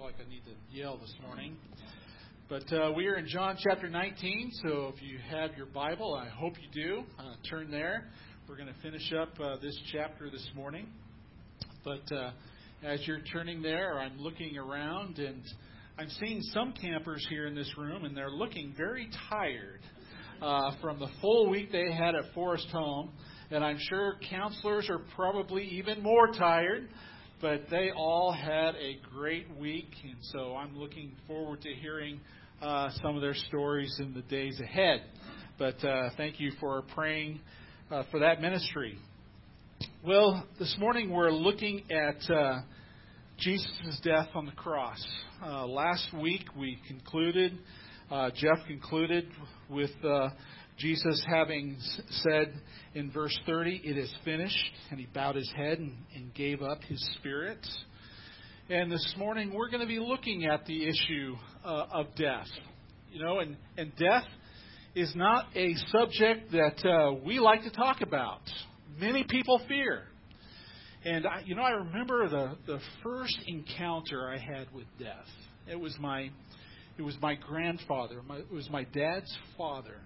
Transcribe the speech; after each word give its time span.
feel 0.00 0.06
like 0.06 0.26
I 0.26 0.30
need 0.30 0.42
to 0.46 0.76
yell 0.76 0.96
this 0.96 1.14
morning. 1.22 1.56
But 2.48 2.72
uh, 2.72 2.92
we 2.96 3.06
are 3.08 3.16
in 3.16 3.26
John 3.26 3.56
chapter 3.58 3.88
19, 3.88 4.50
so 4.62 4.92
if 4.94 5.02
you 5.02 5.18
have 5.30 5.56
your 5.58 5.66
Bible, 5.66 6.14
I 6.14 6.26
hope 6.28 6.54
you 6.58 6.84
do, 6.84 7.02
uh, 7.18 7.34
turn 7.50 7.70
there. 7.70 8.08
We're 8.48 8.56
going 8.56 8.68
to 8.68 8.80
finish 8.82 9.12
up 9.12 9.38
uh, 9.38 9.56
this 9.60 9.78
chapter 9.92 10.30
this 10.30 10.48
morning. 10.54 10.86
But 11.84 12.10
uh, 12.14 12.30
as 12.82 13.06
you're 13.06 13.20
turning 13.32 13.60
there, 13.60 13.98
I'm 13.98 14.16
looking 14.16 14.56
around 14.56 15.18
and 15.18 15.42
I'm 15.98 16.08
seeing 16.18 16.40
some 16.54 16.72
campers 16.80 17.26
here 17.28 17.46
in 17.46 17.54
this 17.54 17.70
room, 17.76 18.06
and 18.06 18.16
they're 18.16 18.30
looking 18.30 18.72
very 18.76 19.08
tired 19.28 19.80
uh, 20.40 20.70
from 20.80 20.98
the 20.98 21.08
full 21.20 21.50
week 21.50 21.72
they 21.72 21.92
had 21.92 22.14
at 22.14 22.32
Forest 22.32 22.68
Home. 22.72 23.10
And 23.50 23.62
I'm 23.62 23.78
sure 23.90 24.14
counselors 24.30 24.88
are 24.88 25.00
probably 25.14 25.64
even 25.64 26.02
more 26.02 26.28
tired 26.28 26.88
but 27.40 27.62
they 27.70 27.90
all 27.90 28.32
had 28.32 28.74
a 28.74 28.98
great 29.14 29.46
week, 29.58 29.88
and 30.04 30.16
so 30.20 30.54
I'm 30.56 30.76
looking 30.76 31.12
forward 31.26 31.62
to 31.62 31.70
hearing 31.72 32.20
uh, 32.60 32.90
some 33.02 33.16
of 33.16 33.22
their 33.22 33.34
stories 33.34 33.96
in 33.98 34.12
the 34.12 34.20
days 34.22 34.60
ahead. 34.60 35.02
But 35.58 35.82
uh, 35.82 36.10
thank 36.18 36.38
you 36.38 36.52
for 36.60 36.82
praying 36.94 37.40
uh, 37.90 38.02
for 38.10 38.20
that 38.20 38.42
ministry. 38.42 38.98
Well, 40.04 40.46
this 40.58 40.76
morning 40.78 41.10
we're 41.10 41.30
looking 41.30 41.84
at 41.90 42.30
uh, 42.30 42.60
Jesus' 43.38 44.00
death 44.02 44.28
on 44.34 44.44
the 44.44 44.52
cross. 44.52 45.02
Uh, 45.42 45.66
last 45.66 46.12
week 46.20 46.44
we 46.58 46.78
concluded, 46.88 47.58
uh, 48.10 48.30
Jeff 48.34 48.66
concluded 48.66 49.26
with 49.70 49.90
Jesus 50.80 51.22
having 51.28 51.76
said 52.08 52.54
in 52.94 53.10
verse 53.10 53.38
30, 53.44 53.82
It 53.84 53.98
is 53.98 54.10
finished, 54.24 54.72
and 54.90 54.98
he 54.98 55.06
bowed 55.12 55.36
his 55.36 55.50
head 55.54 55.78
and, 55.78 55.92
and 56.14 56.32
gave 56.32 56.62
up 56.62 56.82
his 56.82 56.98
spirit. 57.18 57.58
And 58.70 58.90
this 58.90 59.14
morning 59.18 59.52
we're 59.52 59.68
going 59.68 59.82
to 59.82 59.86
be 59.86 59.98
looking 59.98 60.46
at 60.46 60.64
the 60.64 60.88
issue 60.88 61.36
uh, 61.64 61.86
of 61.92 62.06
death. 62.16 62.46
You 63.12 63.22
know, 63.22 63.40
and, 63.40 63.58
and 63.76 63.92
death 63.96 64.24
is 64.94 65.12
not 65.14 65.46
a 65.54 65.74
subject 65.88 66.50
that 66.52 66.88
uh, 66.88 67.12
we 67.26 67.40
like 67.40 67.62
to 67.64 67.70
talk 67.70 68.00
about. 68.00 68.40
Many 68.98 69.24
people 69.28 69.60
fear. 69.68 70.04
And 71.04 71.26
I, 71.26 71.42
you 71.44 71.56
know, 71.56 71.62
I 71.62 71.70
remember 71.70 72.28
the 72.28 72.56
the 72.66 72.78
first 73.02 73.38
encounter 73.46 74.30
I 74.30 74.38
had 74.38 74.72
with 74.72 74.86
death. 74.98 75.28
It 75.70 75.78
was 75.78 75.94
my 76.00 76.30
it 76.96 77.02
was 77.02 77.16
my 77.20 77.34
grandfather. 77.34 78.22
My, 78.26 78.38
it 78.38 78.50
was 78.50 78.68
my 78.70 78.84
dad's 78.84 79.34
father. 79.58 79.96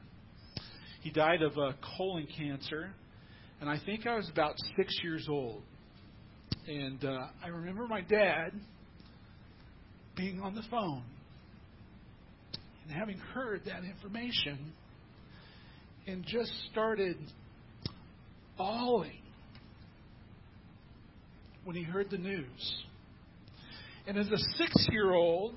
He 1.04 1.10
died 1.10 1.42
of 1.42 1.58
uh, 1.58 1.72
colon 1.98 2.26
cancer, 2.34 2.90
and 3.60 3.68
I 3.68 3.78
think 3.84 4.06
I 4.06 4.16
was 4.16 4.26
about 4.30 4.54
six 4.74 4.98
years 5.02 5.26
old. 5.28 5.60
And 6.66 7.04
uh, 7.04 7.26
I 7.44 7.48
remember 7.48 7.86
my 7.86 8.00
dad 8.00 8.52
being 10.16 10.40
on 10.40 10.54
the 10.54 10.62
phone 10.70 11.02
and 12.82 12.98
having 12.98 13.18
heard 13.18 13.66
that 13.66 13.84
information 13.84 14.72
and 16.06 16.24
just 16.24 16.50
started 16.72 17.18
bawling 18.56 19.20
when 21.64 21.76
he 21.76 21.82
heard 21.82 22.08
the 22.08 22.16
news. 22.16 22.76
And 24.06 24.16
as 24.16 24.28
a 24.28 24.38
six 24.56 24.88
year 24.90 25.12
old, 25.12 25.54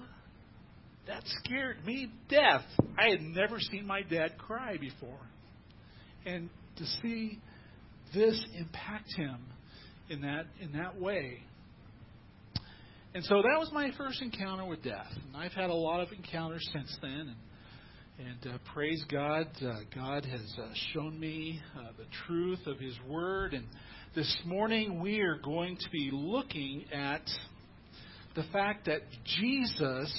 that 1.07 1.23
scared 1.45 1.85
me 1.85 2.11
death. 2.27 2.65
I 2.99 3.11
had 3.11 3.21
never 3.21 3.61
seen 3.61 3.87
my 3.87 4.01
dad 4.01 4.37
cry 4.37 4.75
before 4.75 5.19
and 6.27 6.49
to 6.77 6.85
see 7.01 7.39
this 8.13 8.43
impact 8.57 9.13
him 9.15 9.37
in 10.09 10.21
that 10.21 10.45
in 10.61 10.73
that 10.73 10.99
way. 10.99 11.39
And 13.13 13.23
so 13.23 13.41
that 13.41 13.57
was 13.57 13.71
my 13.73 13.91
first 13.97 14.21
encounter 14.21 14.65
with 14.65 14.83
death. 14.83 15.11
And 15.25 15.35
I've 15.35 15.53
had 15.53 15.69
a 15.69 15.75
lot 15.75 16.01
of 16.01 16.09
encounters 16.11 16.67
since 16.71 16.95
then. 17.01 17.35
And, 18.19 18.27
and 18.27 18.53
uh, 18.53 18.57
praise 18.73 19.03
God, 19.09 19.47
uh, 19.61 19.79
God 19.95 20.25
has 20.25 20.55
uh, 20.61 20.67
shown 20.93 21.19
me 21.19 21.59
uh, 21.75 21.93
the 21.97 22.05
truth 22.27 22.59
of 22.67 22.79
His 22.79 22.93
Word. 23.07 23.53
And 23.53 23.65
this 24.13 24.37
morning 24.45 24.99
we 24.99 25.21
are 25.21 25.39
going 25.39 25.77
to 25.77 25.89
be 25.89 26.11
looking 26.13 26.85
at 26.93 27.23
the 28.35 28.43
fact 28.53 28.85
that 28.85 29.01
Jesus 29.39 30.13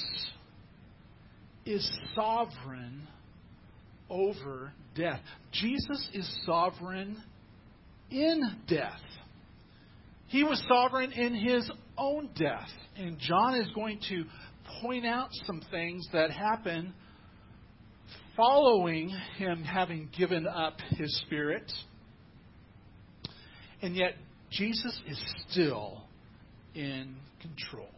is 1.64 1.88
sovereign 2.16 3.06
over 4.10 4.72
death. 4.94 5.20
Jesus 5.52 6.08
is 6.12 6.42
sovereign 6.44 7.16
in 8.10 8.42
death. 8.69 9.00
He 10.26 10.44
was 10.44 10.62
sovereign 10.69 11.12
in 11.12 11.34
his 11.34 11.70
own 11.96 12.30
death. 12.36 12.69
And 12.96 13.19
John 13.19 13.54
is 13.54 13.69
going 13.74 14.00
to 14.08 14.24
point 14.82 15.06
out 15.06 15.28
some 15.46 15.62
things 15.70 16.06
that 16.12 16.30
happen 16.30 16.92
following 18.36 19.08
him 19.36 19.62
having 19.64 20.08
given 20.16 20.46
up 20.46 20.78
his 20.96 21.22
spirit. 21.26 21.70
And 23.82 23.96
yet, 23.96 24.14
Jesus 24.50 25.00
is 25.06 25.20
still 25.48 26.02
in 26.75 27.16
control. 27.40 27.88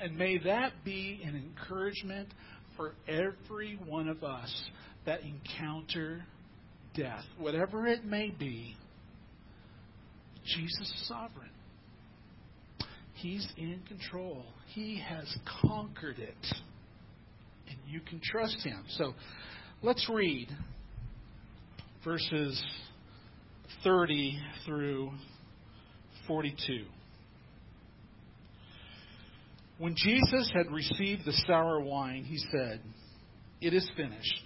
And 0.00 0.16
may 0.16 0.38
that 0.38 0.72
be 0.84 1.20
an 1.24 1.36
encouragement 1.36 2.28
for 2.76 2.94
every 3.06 3.78
one 3.86 4.08
of 4.08 4.24
us 4.24 4.52
that 5.06 5.20
encounter 5.22 6.24
death, 6.94 7.24
whatever 7.38 7.86
it 7.86 8.04
may 8.04 8.30
be, 8.30 8.76
Jesus 10.44 10.80
is 10.80 11.08
sovereign. 11.08 11.50
He's 13.14 13.46
in 13.56 13.80
control. 13.88 14.44
He 14.74 15.00
has 15.00 15.34
conquered 15.62 16.18
it. 16.18 16.34
And 17.68 17.78
you 17.86 18.00
can 18.00 18.20
trust 18.22 18.62
him. 18.62 18.84
So 18.90 19.14
let's 19.82 20.08
read 20.12 20.48
verses 22.04 22.62
30 23.82 24.38
through 24.66 25.10
42. 26.26 26.84
When 29.78 29.94
Jesus 29.96 30.52
had 30.54 30.70
received 30.70 31.24
the 31.24 31.32
sour 31.46 31.80
wine, 31.80 32.24
he 32.24 32.38
said, 32.52 32.80
It 33.60 33.72
is 33.72 33.90
finished. 33.96 34.42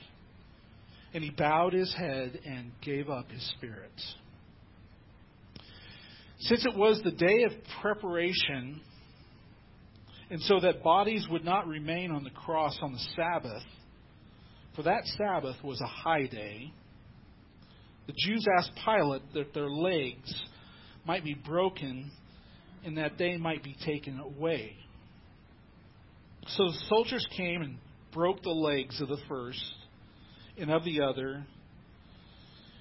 And 1.15 1.25
he 1.25 1.31
bowed 1.31 1.73
his 1.73 1.95
head 1.95 2.39
and 2.45 2.71
gave 2.83 3.09
up 3.09 3.31
his 3.31 3.43
spirit. 3.57 3.93
Since 6.41 6.67
it 6.67 6.77
was 6.77 7.01
the 7.03 7.11
day 7.11 7.45
of 7.45 7.53
preparation, 7.81 8.81
and 10.31 10.41
so 10.43 10.61
that 10.61 10.83
bodies 10.83 11.27
would 11.31 11.45
not 11.45 11.67
remain 11.67 12.11
on 12.11 12.23
the 12.25 12.31
cross 12.31 12.79
on 12.83 12.93
the 12.93 13.01
Sabbath, 13.17 13.65
for 14.77 14.83
that 14.83 15.05
Sabbath 15.17 15.57
was 15.65 15.81
a 15.81 15.87
high 15.87 16.27
day, 16.27 16.73
the 18.07 18.15
Jews 18.17 18.47
asked 18.59 18.73
Pilate 18.85 19.23
that 19.35 19.53
their 19.53 19.69
legs 19.69 20.33
might 21.07 21.25
be 21.25 21.35
broken 21.35 22.11
and 22.85 22.97
that 22.97 23.19
they 23.19 23.37
might 23.37 23.63
be 23.63 23.77
taken 23.85 24.21
away. 24.21 24.77
So 26.47 26.65
the 26.69 26.79
soldiers 26.89 27.27
came 27.37 27.63
and 27.63 27.77
broke 28.13 28.43
the 28.43 28.51
legs 28.51 29.01
of 29.01 29.09
the 29.09 29.19
first 29.29 29.63
and 30.61 30.71
of 30.71 30.85
the 30.85 31.01
other 31.01 31.45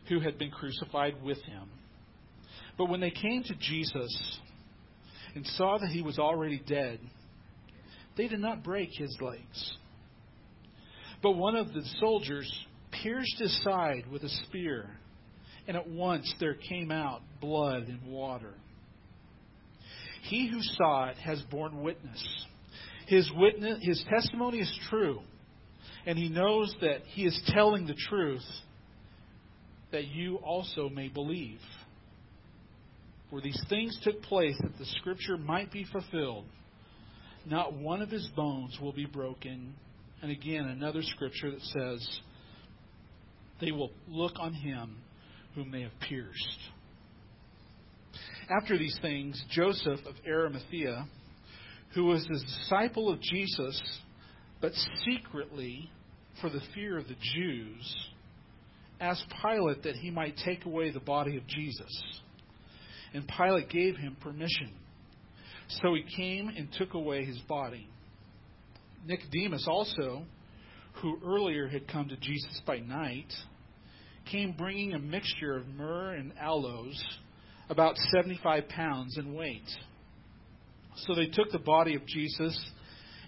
who 0.10 0.20
had 0.20 0.38
been 0.38 0.52
crucified 0.52 1.22
with 1.22 1.42
him. 1.44 1.70
But 2.78 2.90
when 2.90 3.02
they 3.02 3.12
came 3.12 3.44
to 3.44 3.56
Jesus 3.56 4.40
and 5.36 5.46
saw 5.46 5.78
that 5.78 5.90
he 5.90 6.02
was 6.02 6.20
already 6.20 6.62
dead, 6.66 7.00
they 8.16 8.28
did 8.28 8.40
not 8.40 8.64
break 8.64 8.90
his 8.94 9.16
legs. 9.22 9.78
But 11.22 11.32
one 11.32 11.56
of 11.56 11.74
the 11.74 11.84
soldiers 12.00 12.52
pierced 13.04 13.38
his 13.40 13.64
side 13.64 14.06
with 14.12 14.24
a 14.24 14.30
spear, 14.30 14.90
and 15.68 15.76
at 15.76 15.90
once 15.90 16.32
there 16.40 16.56
came 16.56 16.92
out 16.92 17.22
blood 17.42 17.88
and 17.88 18.08
water. 18.08 18.54
He 20.24 20.48
who 20.48 20.60
saw 20.62 21.10
it 21.10 21.18
has 21.18 21.42
borne 21.50 21.82
witness. 21.82 22.24
His 23.08 23.30
witness 23.36 23.80
his 23.82 24.04
testimony 24.10 24.60
is 24.60 24.80
true 24.90 25.22
and 26.08 26.18
he 26.18 26.30
knows 26.30 26.74
that 26.80 27.02
he 27.08 27.26
is 27.26 27.38
telling 27.48 27.86
the 27.86 27.94
truth, 27.94 28.46
that 29.92 30.08
you 30.08 30.38
also 30.38 30.88
may 30.88 31.10
believe. 31.10 31.60
For 33.30 33.42
these 33.42 33.62
things 33.70 34.00
took 34.06 34.22
place 34.22 34.56
that 34.62 34.78
the 34.80 34.86
scripture 34.86 35.36
might 35.36 35.70
be 35.70 35.86
fulfilled. 35.92 36.46
Not 37.46 37.74
one 37.74 38.02
of 38.02 38.10
his 38.10 38.26
bones 38.38 38.78
will 38.82 38.94
be 38.94 39.06
broken. 39.06 39.74
And 40.22 40.32
again, 40.32 40.68
another 40.68 41.02
scripture 41.02 41.52
that 41.52 41.62
says, 41.62 42.20
They 43.60 43.74
will 43.74 43.92
look 44.08 44.40
on 44.40 44.54
him 44.54 44.96
whom 45.56 45.72
they 45.72 45.82
have 45.82 46.00
pierced. 46.08 46.60
After 48.50 48.78
these 48.78 48.98
things, 49.02 49.44
Joseph 49.52 50.00
of 50.06 50.16
Arimathea, 50.26 51.06
who 51.94 52.06
was 52.06 52.26
a 52.26 52.46
disciple 52.46 53.12
of 53.12 53.20
Jesus, 53.20 53.82
but 54.62 54.72
secretly 55.04 55.90
for 56.42 56.50
the 56.50 56.62
fear 56.74 56.98
of 56.98 57.08
the 57.08 57.16
Jews, 57.36 58.08
asked 59.00 59.26
Pilate 59.42 59.84
that 59.84 59.96
he 59.96 60.12
might 60.12 60.36
take 60.44 60.66
away 60.66 60.92
the 60.92 61.00
body 61.00 61.38
of 61.38 61.48
Jesus. 61.48 62.04
And 63.14 63.28
Pilate 63.28 63.70
gave 63.70 63.96
him 63.96 64.18
permission. 64.22 64.72
So 65.82 65.94
he 65.94 66.04
came 66.16 66.50
and 66.50 66.70
took 66.78 66.94
away 66.94 67.26
his 67.26 67.40
body. 67.40 67.88
Nicodemus 69.06 69.66
also, 69.68 70.24
who 71.02 71.20
earlier 71.26 71.68
had 71.68 71.88
come 71.88 72.10
to 72.10 72.18
Jesus 72.18 72.62
by 72.66 72.80
night, 72.80 73.32
came 74.32 74.54
bringing 74.58 74.94
a 74.94 75.00
mixture 75.00 75.56
of 75.56 75.68
myrrh 75.68 76.14
and 76.14 76.34
aloes, 76.40 77.02
about 77.70 77.96
75 78.14 78.68
pounds 78.70 79.18
in 79.18 79.34
weight. 79.34 79.68
So 81.06 81.16
they 81.16 81.28
took 81.28 81.52
the 81.52 81.60
body 81.60 81.96
of 81.96 82.06
Jesus 82.06 82.60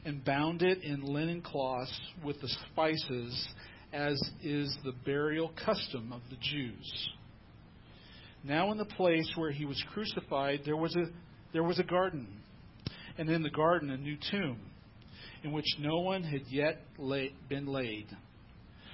and 0.06 0.24
bound 0.24 0.62
it 0.62 0.84
in 0.84 1.02
linen 1.02 1.42
cloths 1.42 2.00
with 2.24 2.40
the 2.42 2.50
spices, 2.72 3.48
as 3.94 4.20
is 4.42 4.78
the 4.84 4.94
burial 5.06 5.52
custom 5.66 6.12
of 6.14 6.22
the 6.30 6.38
Jews. 6.42 7.10
Now, 8.44 8.72
in 8.72 8.78
the 8.78 8.86
place 8.86 9.30
where 9.36 9.52
he 9.52 9.66
was 9.66 9.84
crucified, 9.94 10.62
there 10.66 10.78
was 10.78 10.96
a, 10.96 11.06
there 11.52 11.64
was 11.64 11.80
a 11.80 11.84
garden, 11.84 12.28
and 13.18 13.30
in 13.30 13.44
the 13.44 13.50
garden, 13.50 13.90
a 13.90 13.98
new 13.98 14.18
tomb, 14.32 14.60
in 15.44 15.52
which 15.52 15.66
no 15.80 16.00
one 16.00 16.24
had 16.24 16.44
yet 16.50 16.82
lay, 16.98 17.34
been 17.50 17.68
laid. 17.68 18.08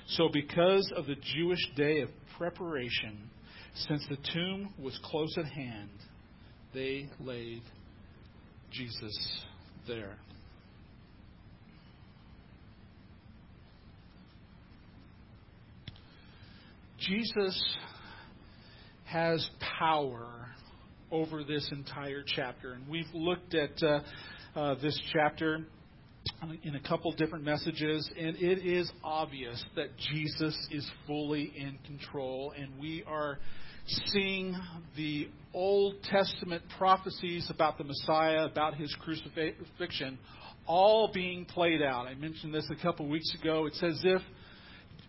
So, 0.08 0.30
because 0.32 0.92
of 0.96 1.06
the 1.06 1.16
Jewish 1.36 1.60
day 1.76 2.02
of 2.02 2.10
preparation, 2.38 3.30
since 3.76 4.06
the 4.10 4.18
tomb 4.34 4.74
was 4.80 5.00
close 5.04 5.36
at 5.38 5.46
hand, 5.46 5.90
they 6.74 7.10
laid 7.20 7.62
Jesus 8.72 9.44
there. 9.88 10.18
Jesus 17.08 17.78
has 19.06 19.48
power 19.80 20.48
over 21.12 21.44
this 21.44 21.70
entire 21.72 22.24
chapter. 22.26 22.74
And 22.74 22.88
we've 22.88 23.14
looked 23.14 23.54
at 23.54 23.82
uh, 23.84 24.00
uh, 24.56 24.76
this 24.82 25.00
chapter 25.14 25.66
in 26.64 26.76
a 26.76 26.80
couple 26.80 27.12
different 27.12 27.46
messages, 27.46 28.10
and 28.20 28.36
it 28.38 28.66
is 28.66 28.92
obvious 29.04 29.64
that 29.76 29.96
Jesus 29.98 30.58
is 30.72 30.90
fully 31.06 31.54
in 31.56 31.78
control, 31.86 32.52
and 32.58 32.80
we 32.80 33.04
are 33.08 33.38
seeing 34.08 34.56
the 34.98 35.28
Old 35.54 36.02
Testament 36.04 36.64
prophecies 36.78 37.48
about 37.52 37.78
the 37.78 37.84
Messiah, 37.84 38.46
about 38.46 38.76
his 38.76 38.94
crucifixion, 39.02 40.18
all 40.66 41.12
being 41.14 41.46
played 41.46 41.84
out. 41.84 42.08
I 42.08 42.16
mentioned 42.16 42.54
this 42.54 42.68
a 42.72 42.82
couple 42.82 43.08
weeks 43.08 43.32
ago. 43.40 43.68
It's 43.68 43.84
as 43.84 44.02
if, 44.04 44.22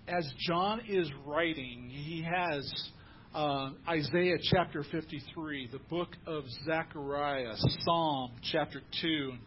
as 0.09 0.31
John 0.39 0.83
is 0.89 1.11
writing, 1.25 1.89
he 1.91 2.23
has 2.23 2.91
uh, 3.35 3.71
Isaiah 3.89 4.37
chapter 4.53 4.85
53, 4.91 5.69
the 5.73 5.81
book 5.91 6.11
of 6.27 6.45
Zechariah, 6.65 7.55
Psalm 7.85 8.33
chapter 8.53 8.81
2, 9.03 9.31
and 9.33 9.41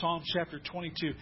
Psalm 0.00 0.22
chapter 0.34 0.60
22. 0.70 1.12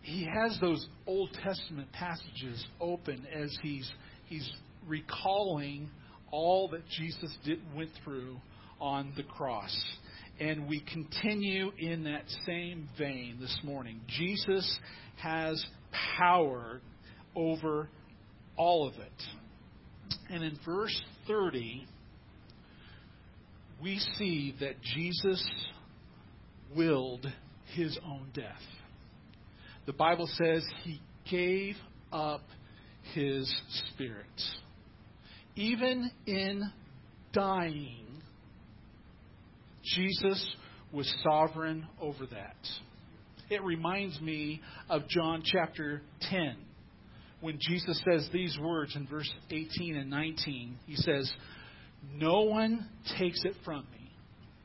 He 0.00 0.26
has 0.32 0.58
those 0.60 0.86
Old 1.06 1.30
Testament 1.42 1.92
passages 1.92 2.64
open 2.80 3.26
as 3.32 3.56
he's 3.62 3.90
he's 4.26 4.50
recalling 4.86 5.90
all 6.30 6.68
that 6.68 6.86
Jesus 6.88 7.36
did, 7.44 7.60
went 7.74 7.90
through 8.04 8.36
on 8.80 9.12
the 9.16 9.22
cross. 9.22 9.74
And 10.40 10.66
we 10.66 10.80
continue 10.80 11.70
in 11.78 12.04
that 12.04 12.24
same 12.44 12.88
vein 12.98 13.36
this 13.40 13.56
morning. 13.62 14.00
Jesus 14.08 14.78
has 15.16 15.64
power 16.18 16.80
over 17.36 17.88
all 18.56 18.86
of 18.86 18.94
it. 18.94 19.22
And 20.30 20.42
in 20.42 20.58
verse 20.64 21.02
30, 21.26 21.86
we 23.82 23.98
see 24.18 24.54
that 24.60 24.80
Jesus 24.82 25.44
willed 26.74 27.26
his 27.74 27.98
own 28.04 28.28
death. 28.34 28.62
The 29.86 29.92
Bible 29.92 30.26
says 30.26 30.64
he 30.82 31.00
gave 31.30 31.76
up 32.12 32.42
his 33.14 33.52
spirit. 33.92 34.26
Even 35.56 36.10
in 36.26 36.62
dying, 37.32 38.06
Jesus 39.84 40.56
was 40.92 41.12
sovereign 41.22 41.86
over 42.00 42.26
that. 42.26 42.56
It 43.50 43.62
reminds 43.62 44.20
me 44.20 44.62
of 44.88 45.06
John 45.08 45.42
chapter 45.44 46.00
10 46.30 46.56
when 47.44 47.58
Jesus 47.60 48.00
says 48.10 48.26
these 48.32 48.58
words 48.58 48.96
in 48.96 49.06
verse 49.06 49.30
18 49.50 49.96
and 49.96 50.08
19, 50.08 50.78
he 50.86 50.96
says, 50.96 51.30
No 52.14 52.40
one 52.40 52.88
takes 53.18 53.38
it 53.44 53.52
from 53.66 53.84
me 53.92 54.10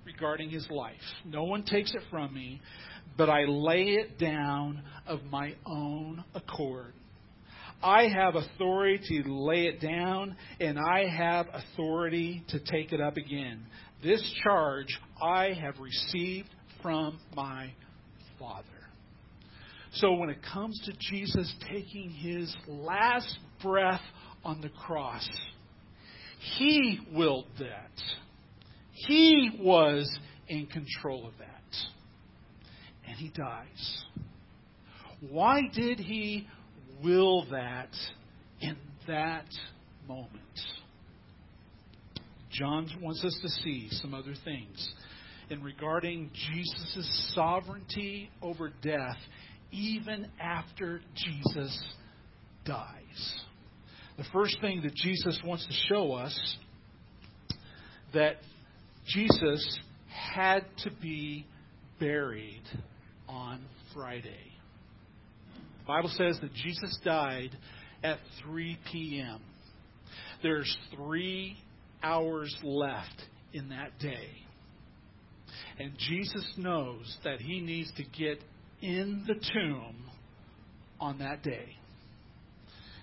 regarding 0.06 0.50
his 0.50 0.66
life. 0.72 0.96
No 1.26 1.44
one 1.44 1.64
takes 1.64 1.94
it 1.94 2.00
from 2.10 2.34
me, 2.34 2.62
but 3.18 3.30
I 3.30 3.44
lay 3.44 3.84
it 3.84 4.18
down 4.18 4.82
of 5.06 5.26
my 5.26 5.56
own 5.66 6.24
accord. 6.34 6.94
I 7.84 8.08
have 8.08 8.36
authority 8.36 9.24
to 9.24 9.30
lay 9.30 9.66
it 9.66 9.82
down, 9.82 10.38
and 10.62 10.80
I 10.80 11.06
have 11.10 11.48
authority 11.54 12.46
to 12.48 12.60
take 12.62 12.94
it 12.94 13.02
up 13.02 13.18
again. 13.18 13.66
This 14.02 14.24
charge 14.42 14.98
I 15.22 15.52
have 15.52 15.76
received 15.80 16.48
from 16.82 17.20
my 17.36 17.74
Father. 18.40 18.79
So 20.00 20.14
when 20.14 20.30
it 20.30 20.40
comes 20.54 20.80
to 20.86 20.94
Jesus 20.98 21.54
taking 21.70 22.10
his 22.10 22.56
last 22.68 23.38
breath 23.62 24.02
on 24.46 24.62
the 24.62 24.70
cross, 24.70 25.28
he 26.58 27.00
willed 27.14 27.48
that. 27.60 27.92
He 28.94 29.52
was 29.60 30.10
in 30.48 30.68
control 30.68 31.28
of 31.28 31.34
that. 31.40 31.50
And 33.08 33.18
he 33.18 33.30
dies. 33.30 34.04
Why 35.30 35.64
did 35.74 36.00
he 36.00 36.48
will 37.04 37.46
that 37.52 37.90
in 38.62 38.78
that 39.08 39.48
moment? 40.08 40.30
John 42.52 42.90
wants 43.02 43.24
us 43.26 43.38
to 43.42 43.50
see 43.50 43.90
some 43.92 44.14
other 44.14 44.34
things. 44.46 44.94
In 45.50 45.62
regarding 45.62 46.30
Jesus' 46.34 47.32
sovereignty 47.34 48.30
over 48.42 48.72
death, 48.82 49.18
even 49.72 50.28
after 50.40 51.02
Jesus 51.16 51.84
dies. 52.66 53.36
The 54.18 54.26
first 54.34 54.60
thing 54.62 54.82
that 54.84 54.96
Jesus 54.96 55.40
wants 55.46 55.66
to 55.66 55.74
show 55.94 56.14
us 56.14 56.58
that 58.14 58.38
Jesus 59.08 59.80
had 60.08 60.66
to 60.84 60.92
be 61.02 61.46
buried 62.00 62.64
on 63.28 63.62
Friday. 63.94 64.52
The 65.80 65.86
Bible 65.88 66.10
says 66.10 66.38
that 66.42 66.54
Jesus 66.54 66.98
died 67.04 67.58
at 68.04 68.18
3 68.44 68.78
p.m. 68.92 69.40
There's 70.44 70.78
three 70.96 71.58
hours 72.04 72.56
left 72.64 73.24
in 73.54 73.70
that 73.70 73.98
day. 74.00 74.30
And 75.80 75.94
Jesus 75.98 76.54
knows 76.58 77.18
that 77.24 77.40
he 77.40 77.62
needs 77.62 77.92
to 77.98 78.04
get 78.04 78.42
in 78.82 79.24
the 79.28 79.36
tomb 79.54 79.96
on 81.00 81.20
that 81.20 81.44
day. 81.44 81.76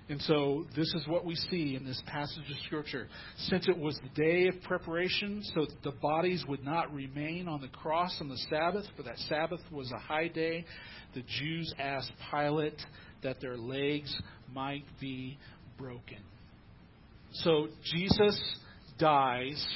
And 0.09 0.23
so 0.23 0.67
this 0.77 0.87
is 0.95 1.05
what 1.09 1.25
we 1.25 1.35
see 1.35 1.75
in 1.75 1.85
this 1.85 2.01
passage 2.07 2.49
of 2.49 2.57
Scripture. 2.67 3.09
Since 3.39 3.69
it 3.69 3.77
was 3.77 3.99
the 4.03 4.23
day 4.23 4.47
of 4.47 4.63
preparation, 4.63 5.43
so 5.55 5.65
that 5.65 5.83
the 5.83 5.97
bodies 6.01 6.45
would 6.47 6.65
not 6.65 6.95
remain 6.95 7.49
on 7.49 7.61
the 7.61 7.69
cross 7.69 8.17
on 8.21 8.29
the 8.29 8.39
Sabbath, 8.49 8.85
for 8.97 9.03
that 9.03 9.19
Sabbath 9.29 9.61
was 9.73 9.91
a 9.91 9.99
high 9.99 10.29
day, 10.29 10.65
the 11.15 11.25
Jews 11.41 11.75
asked 11.79 12.13
Pilate 12.31 12.81
that 13.25 13.41
their 13.41 13.57
legs 13.57 14.15
might 14.55 14.85
be 15.01 15.39
broken. 15.77 16.19
So 17.33 17.67
Jesus 17.93 18.41
dies. 18.99 19.67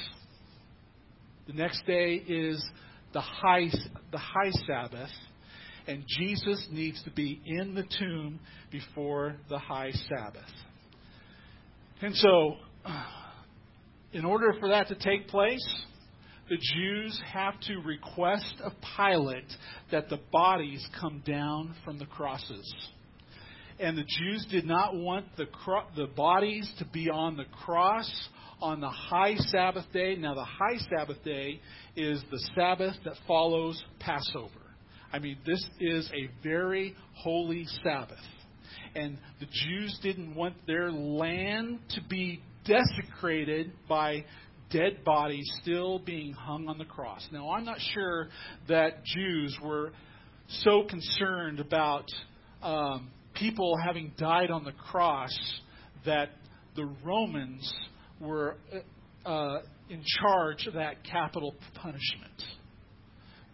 The 1.47 1.53
next 1.53 1.85
day 1.85 2.13
is 2.15 2.63
the 3.11 3.19
high, 3.19 3.69
the 4.11 4.17
high 4.17 4.51
Sabbath 4.65 5.09
and 5.91 6.05
Jesus 6.07 6.65
needs 6.71 7.03
to 7.03 7.11
be 7.11 7.41
in 7.45 7.75
the 7.75 7.83
tomb 7.99 8.39
before 8.71 9.35
the 9.49 9.59
high 9.59 9.91
Sabbath. 9.91 10.49
And 12.01 12.15
so, 12.15 12.55
in 14.13 14.23
order 14.23 14.53
for 14.57 14.69
that 14.69 14.87
to 14.87 14.95
take 14.95 15.27
place, 15.27 15.83
the 16.49 16.57
Jews 16.75 17.21
have 17.33 17.59
to 17.61 17.79
request 17.79 18.55
of 18.63 18.71
Pilate 18.95 19.51
that 19.91 20.07
the 20.09 20.19
bodies 20.31 20.85
come 20.99 21.21
down 21.25 21.75
from 21.83 21.99
the 21.99 22.05
crosses. 22.05 22.73
And 23.77 23.97
the 23.97 24.05
Jews 24.19 24.47
did 24.49 24.65
not 24.65 24.95
want 24.95 25.25
the, 25.35 25.47
cro- 25.47 25.87
the 25.97 26.07
bodies 26.07 26.71
to 26.79 26.85
be 26.85 27.09
on 27.09 27.35
the 27.35 27.45
cross 27.65 28.09
on 28.61 28.79
the 28.79 28.89
high 28.89 29.35
Sabbath 29.35 29.85
day. 29.91 30.15
Now, 30.15 30.35
the 30.35 30.45
high 30.45 30.77
Sabbath 30.95 31.21
day 31.25 31.59
is 31.97 32.23
the 32.31 32.39
Sabbath 32.55 32.95
that 33.03 33.15
follows 33.27 33.83
Passover. 33.99 34.60
I 35.13 35.19
mean, 35.19 35.37
this 35.45 35.63
is 35.79 36.09
a 36.13 36.29
very 36.43 36.95
holy 37.13 37.65
Sabbath. 37.83 38.17
And 38.95 39.17
the 39.39 39.45
Jews 39.45 39.99
didn't 40.01 40.35
want 40.35 40.55
their 40.67 40.91
land 40.91 41.79
to 41.95 42.01
be 42.09 42.41
desecrated 42.65 43.71
by 43.87 44.25
dead 44.71 45.03
bodies 45.03 45.49
still 45.61 45.99
being 45.99 46.33
hung 46.33 46.67
on 46.67 46.77
the 46.77 46.85
cross. 46.85 47.27
Now, 47.31 47.51
I'm 47.51 47.65
not 47.65 47.79
sure 47.93 48.29
that 48.67 49.03
Jews 49.03 49.57
were 49.61 49.91
so 50.63 50.83
concerned 50.89 51.59
about 51.59 52.05
um, 52.61 53.09
people 53.33 53.75
having 53.85 54.11
died 54.17 54.51
on 54.51 54.63
the 54.63 54.71
cross 54.71 55.37
that 56.05 56.29
the 56.75 56.85
Romans 57.03 57.73
were 58.19 58.55
uh, 59.25 59.59
in 59.89 60.03
charge 60.21 60.67
of 60.67 60.73
that 60.73 61.03
capital 61.03 61.53
punishment. 61.75 62.43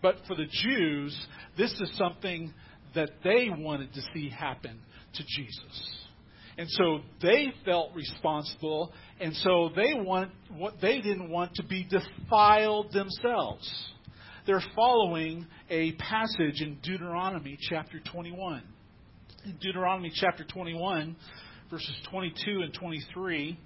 But 0.07 0.25
for 0.25 0.35
the 0.35 0.45
Jews, 0.49 1.27
this 1.57 1.69
is 1.81 1.91
something 1.97 2.53
that 2.95 3.09
they 3.25 3.49
wanted 3.49 3.93
to 3.93 4.01
see 4.13 4.29
happen 4.29 4.79
to 5.15 5.23
Jesus. 5.35 5.97
And 6.57 6.69
so 6.69 7.01
they 7.21 7.51
felt 7.65 7.93
responsible, 7.93 8.93
and 9.19 9.35
so 9.35 9.69
they 9.75 9.95
want 9.95 10.31
what 10.55 10.75
they 10.81 11.01
didn't 11.01 11.29
want 11.29 11.55
to 11.55 11.63
be 11.63 11.85
defiled 11.89 12.93
themselves. 12.93 13.69
They're 14.45 14.63
following 14.77 15.45
a 15.69 15.91
passage 15.95 16.61
in 16.61 16.77
Deuteronomy 16.81 17.57
chapter 17.69 17.99
21. 17.99 18.63
In 19.43 19.57
Deuteronomy 19.59 20.13
chapter 20.15 20.45
21, 20.45 21.17
verses 21.69 21.95
22 22.09 22.61
and 22.61 22.73
23, 22.73 23.59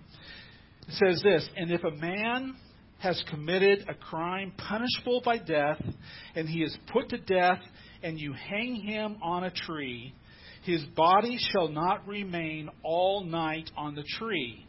it 0.87 0.93
says 0.95 1.21
this 1.21 1.47
And 1.55 1.69
if 1.69 1.83
a 1.83 1.91
man 1.91 2.55
has 3.01 3.21
committed 3.29 3.83
a 3.89 3.95
crime 3.95 4.53
punishable 4.57 5.21
by 5.25 5.37
death, 5.37 5.81
and 6.35 6.47
he 6.47 6.61
is 6.61 6.77
put 6.93 7.09
to 7.09 7.17
death, 7.17 7.59
and 8.03 8.19
you 8.19 8.33
hang 8.33 8.75
him 8.75 9.17
on 9.23 9.43
a 9.43 9.51
tree, 9.51 10.13
his 10.63 10.83
body 10.95 11.37
shall 11.51 11.67
not 11.67 12.07
remain 12.07 12.69
all 12.83 13.23
night 13.23 13.69
on 13.75 13.95
the 13.95 14.03
tree, 14.19 14.65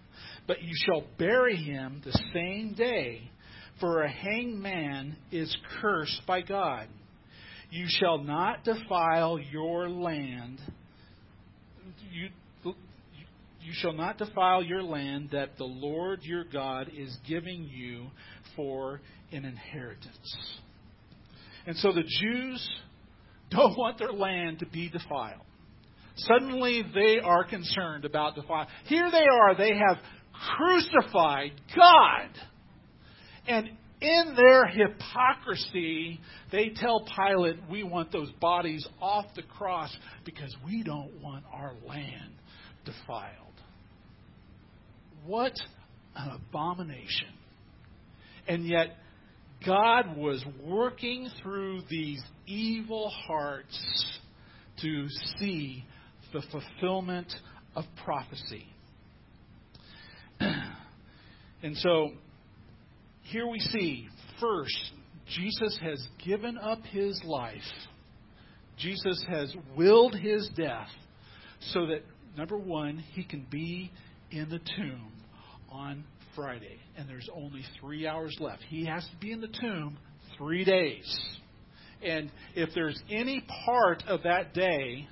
but 0.47 0.63
you 0.63 0.73
shall 0.87 1.05
bury 1.19 1.57
him 1.57 2.01
the 2.05 2.19
same 2.33 2.75
day, 2.75 3.31
for 3.79 4.03
a 4.03 4.11
hanged 4.11 4.59
man 4.59 5.17
is 5.31 5.55
cursed 5.81 6.23
by 6.27 6.41
God. 6.41 6.89
You 7.71 7.87
shall 7.89 8.19
not 8.19 8.65
defile 8.65 9.39
your 9.39 9.91
land. 9.91 10.61
You, 12.11 12.29
you 13.63 13.73
shall 13.75 13.93
not 13.93 14.19
defile 14.19 14.63
your 14.63 14.83
land 14.83 15.31
that 15.33 15.57
the 15.57 15.65
Lord 15.65 16.21
your 16.23 16.45
God 16.45 16.91
is 16.97 17.17
giving 17.29 17.65
you 17.65 18.07
for 18.57 19.01
an 19.31 19.45
inheritance. 19.45 20.37
And 21.67 21.77
so 21.77 21.93
the 21.93 22.03
Jews 22.03 22.69
don't 23.51 23.77
want 23.77 23.99
their 23.99 24.13
land 24.13 24.61
to 24.61 24.67
be 24.67 24.89
defiled. 24.89 25.43
Suddenly 26.17 26.85
they 26.95 27.21
are 27.21 27.45
concerned 27.45 28.05
about 28.05 28.35
defile. 28.35 28.67
Here 28.87 29.11
they 29.11 29.25
are, 29.25 29.55
they 29.57 29.75
have 29.77 29.99
crucified 30.57 31.53
God. 31.75 32.29
And 33.47 33.71
in 34.01 34.35
their 34.37 34.67
hypocrisy, 34.67 36.21
they 36.51 36.73
tell 36.75 37.07
Pilate, 37.17 37.57
We 37.71 37.83
want 37.85 38.13
those 38.13 38.31
bodies 38.41 38.87
off 39.01 39.27
the 39.37 39.43
cross 39.43 39.97
because 40.25 40.55
we 40.65 40.83
don't 40.83 41.23
want 41.23 41.45
our 41.53 41.75
land 41.87 42.33
defiled. 42.85 43.42
What 45.27 45.53
an 46.17 46.31
abomination. 46.31 47.29
And 48.49 48.67
yet, 48.67 48.97
God 49.65 50.17
was 50.17 50.45
working 50.65 51.29
through 51.43 51.83
these 51.89 52.23
evil 52.47 53.11
hearts 53.27 54.21
to 54.83 55.07
see 55.39 55.85
the 56.33 56.43
fulfillment 56.51 57.33
of 57.77 57.85
prophecy. 58.05 58.67
and 60.41 61.77
so, 61.77 62.11
here 63.23 63.47
we 63.47 63.61
see 63.61 64.09
first, 64.41 64.93
Jesus 65.37 65.79
has 65.81 66.05
given 66.25 66.59
up 66.59 66.83
his 66.85 67.21
life. 67.25 67.61
Jesus 68.77 69.25
has 69.29 69.55
willed 69.77 70.17
his 70.17 70.51
death 70.57 70.89
so 71.73 71.87
that, 71.87 72.03
number 72.37 72.59
one, 72.59 72.99
he 73.13 73.23
can 73.23 73.47
be 73.51 73.93
in 74.33 74.49
the 74.49 74.61
tomb 74.77 75.13
on 75.71 76.05
Friday. 76.35 76.79
And 76.97 77.09
there's 77.09 77.29
only 77.35 77.63
three 77.81 78.07
hours 78.07 78.37
left. 78.41 78.63
He 78.69 78.87
has 78.87 79.05
to 79.05 79.17
be 79.21 79.33
in 79.33 79.41
the 79.41 79.49
tomb 79.61 79.99
three 80.39 80.65
days. 80.65 81.19
And 82.03 82.31
if 82.55 82.71
there's 82.75 83.01
any 83.11 83.45
part 83.67 84.03
of 84.09 84.25
that 84.25 84.55
day, 84.55 85.07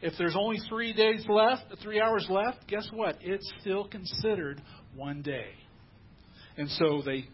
if 0.00 0.14
there's 0.18 0.36
only 0.36 0.58
three 0.68 0.92
days 0.92 1.24
left, 1.28 1.62
three 1.82 2.00
hours 2.00 2.26
left, 2.28 2.66
guess 2.68 2.88
what? 2.92 3.16
It's 3.20 3.50
still 3.60 3.88
considered 3.88 4.60
one 4.94 5.22
day. 5.22 5.50
And 6.56 6.68
so 6.70 7.02
they 7.04 7.26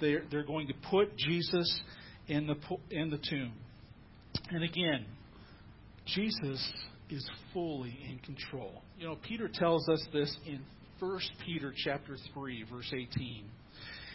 they're, 0.00 0.24
they're 0.30 0.44
going 0.44 0.66
to 0.66 0.74
put 0.90 1.16
Jesus 1.16 1.80
in 2.26 2.46
the 2.46 2.56
in 2.90 3.10
the 3.10 3.18
tomb. 3.18 3.52
And 4.50 4.64
again, 4.64 5.06
Jesus 6.06 6.72
is 7.14 7.30
fully 7.52 7.96
in 8.10 8.18
control. 8.18 8.82
You 8.98 9.06
know, 9.06 9.16
Peter 9.22 9.48
tells 9.48 9.88
us 9.88 10.04
this 10.12 10.36
in 10.46 10.60
1 10.98 11.20
Peter 11.44 11.72
chapter 11.84 12.16
3 12.34 12.64
verse 12.64 12.92
18. 12.92 13.44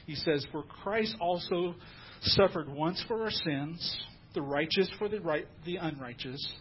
He 0.06 0.16
says, 0.16 0.46
"For 0.52 0.64
Christ 0.64 1.16
also 1.20 1.76
suffered 2.22 2.68
once 2.68 3.02
for 3.04 3.24
our 3.24 3.32
sins, 3.32 4.06
the 4.34 4.42
righteous 4.42 4.90
for 4.98 5.08
the 5.08 5.22
right, 5.22 5.48
the 5.66 5.78
unrighteous, 5.78 6.54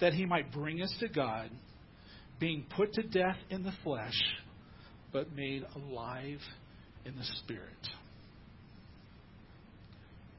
that 0.00 0.12
he 0.12 0.26
might 0.26 0.52
bring 0.52 0.82
us 0.82 0.94
to 0.98 1.08
God, 1.08 1.50
being 2.38 2.64
put 2.76 2.92
to 2.94 3.02
death 3.02 3.38
in 3.50 3.62
the 3.62 3.72
flesh, 3.82 4.20
but 5.10 5.32
made 5.32 5.64
alive 5.74 6.42
in 7.04 7.16
the 7.16 7.24
spirit." 7.24 7.90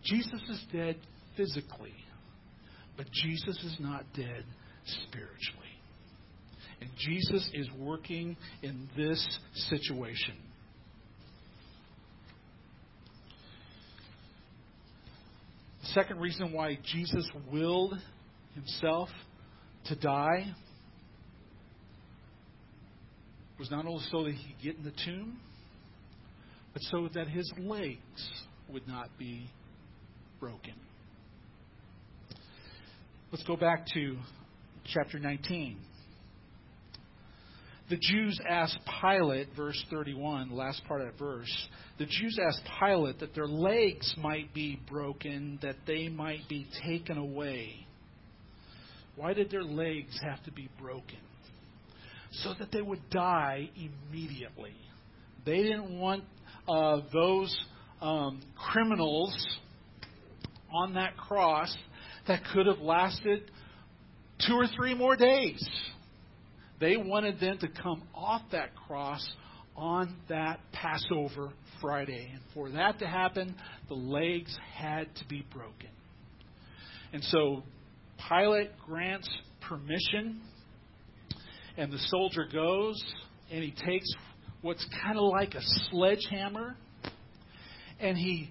Jesus 0.03 0.41
is 0.49 0.63
dead 0.71 0.97
physically, 1.35 1.95
but 2.97 3.09
Jesus 3.11 3.63
is 3.63 3.79
not 3.79 4.05
dead 4.13 4.45
spiritually. 5.07 5.59
And 6.81 6.89
Jesus 6.97 7.49
is 7.53 7.67
working 7.77 8.37
in 8.61 8.89
this 8.95 9.39
situation. 9.53 10.35
The 15.81 15.87
second 15.87 16.19
reason 16.19 16.53
why 16.53 16.77
Jesus 16.83 17.29
willed 17.51 17.95
himself 18.53 19.09
to 19.85 19.95
die 19.95 20.53
was 23.57 23.69
not 23.69 23.85
only 23.85 24.03
so 24.09 24.23
that 24.23 24.33
he 24.33 24.53
could 24.53 24.63
get 24.63 24.77
in 24.77 24.83
the 24.83 24.93
tomb, 25.05 25.37
but 26.73 26.81
so 26.83 27.09
that 27.13 27.27
his 27.27 27.51
legs 27.57 27.97
would 28.71 28.87
not 28.87 29.09
be 29.17 29.49
broken. 30.39 30.73
Let's 33.31 33.43
go 33.43 33.57
back 33.57 33.85
to 33.93 34.17
chapter 34.93 35.19
19. 35.19 35.77
The 37.89 37.97
Jews 37.97 38.39
asked 38.47 38.77
Pilate, 39.01 39.47
verse 39.55 39.83
31, 39.89 40.51
last 40.51 40.83
part 40.87 41.01
of 41.01 41.07
that 41.07 41.17
verse, 41.17 41.67
the 41.97 42.05
Jews 42.05 42.39
asked 42.39 42.61
Pilate 42.79 43.19
that 43.19 43.33
their 43.33 43.47
legs 43.47 44.13
might 44.17 44.53
be 44.53 44.79
broken, 44.89 45.57
that 45.63 45.75
they 45.87 46.07
might 46.07 46.47
be 46.47 46.67
taken 46.85 47.17
away. 47.17 47.87
Why 49.15 49.33
did 49.33 49.49
their 49.49 49.63
legs 49.63 50.19
have 50.23 50.43
to 50.45 50.51
be 50.51 50.69
broken? 50.79 51.17
So 52.31 52.53
that 52.59 52.71
they 52.71 52.81
would 52.81 53.09
die 53.09 53.69
immediately. 53.75 54.75
They 55.45 55.63
didn't 55.63 55.99
want 55.99 56.23
uh, 56.67 57.01
those 57.11 57.57
um, 58.01 58.39
criminals 58.71 59.35
on 60.71 60.93
that 60.93 61.17
cross 61.17 61.75
that 62.27 62.43
could 62.53 62.67
have 62.67 62.79
lasted 62.79 63.49
two 64.47 64.53
or 64.53 64.67
three 64.75 64.93
more 64.93 65.15
days. 65.15 65.67
They 66.79 66.97
wanted 66.97 67.39
them 67.39 67.57
to 67.59 67.67
come 67.67 68.03
off 68.15 68.41
that 68.51 68.75
cross 68.75 69.27
on 69.75 70.15
that 70.29 70.59
Passover 70.71 71.51
Friday. 71.81 72.29
And 72.33 72.41
for 72.53 72.69
that 72.71 72.99
to 72.99 73.07
happen, 73.07 73.55
the 73.87 73.95
legs 73.95 74.57
had 74.73 75.13
to 75.15 75.25
be 75.27 75.45
broken. 75.53 75.89
And 77.11 77.23
so 77.23 77.63
Pilate 78.29 78.71
grants 78.85 79.29
permission, 79.67 80.41
and 81.77 81.91
the 81.91 81.97
soldier 81.97 82.45
goes 82.51 83.01
and 83.51 83.63
he 83.63 83.71
takes 83.71 84.07
what's 84.61 84.85
kind 85.01 85.17
of 85.17 85.23
like 85.31 85.55
a 85.55 85.61
sledgehammer 85.89 86.75
and 87.99 88.17
he 88.17 88.49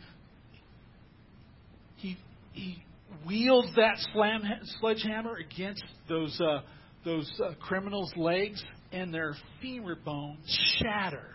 he 1.97 2.17
he 2.53 2.83
wields 3.27 3.75
that 3.77 3.97
slam, 4.13 4.43
sledgehammer 4.81 5.37
against 5.37 5.85
those 6.09 6.41
uh, 6.41 6.61
those 7.05 7.31
uh, 7.43 7.55
criminals' 7.61 8.13
legs, 8.17 8.63
and 8.93 9.13
their 9.13 9.35
femur 9.63 9.97
bones 9.97 10.79
shatter. 10.79 11.35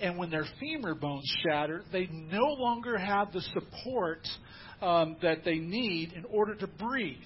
And 0.00 0.18
when 0.18 0.30
their 0.30 0.44
femur 0.60 0.94
bones 0.94 1.24
shatter, 1.42 1.82
they 1.92 2.08
no 2.12 2.44
longer 2.58 2.98
have 2.98 3.32
the 3.32 3.40
support 3.40 4.26
um, 4.82 5.16
that 5.22 5.44
they 5.44 5.56
need 5.56 6.12
in 6.12 6.24
order 6.26 6.54
to 6.56 6.66
breathe. 6.66 7.16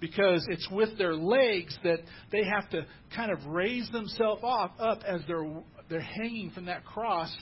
Because 0.00 0.46
it's 0.48 0.68
with 0.70 0.96
their 0.96 1.14
legs 1.14 1.76
that 1.82 2.00
they 2.30 2.44
have 2.44 2.70
to 2.70 2.86
kind 3.16 3.32
of 3.32 3.44
raise 3.46 3.90
themselves 3.90 4.42
off 4.44 4.72
up 4.78 5.00
as 5.06 5.22
they're 5.26 5.62
they're 5.88 6.00
hanging 6.00 6.50
from 6.50 6.66
that 6.66 6.84
cross 6.84 7.34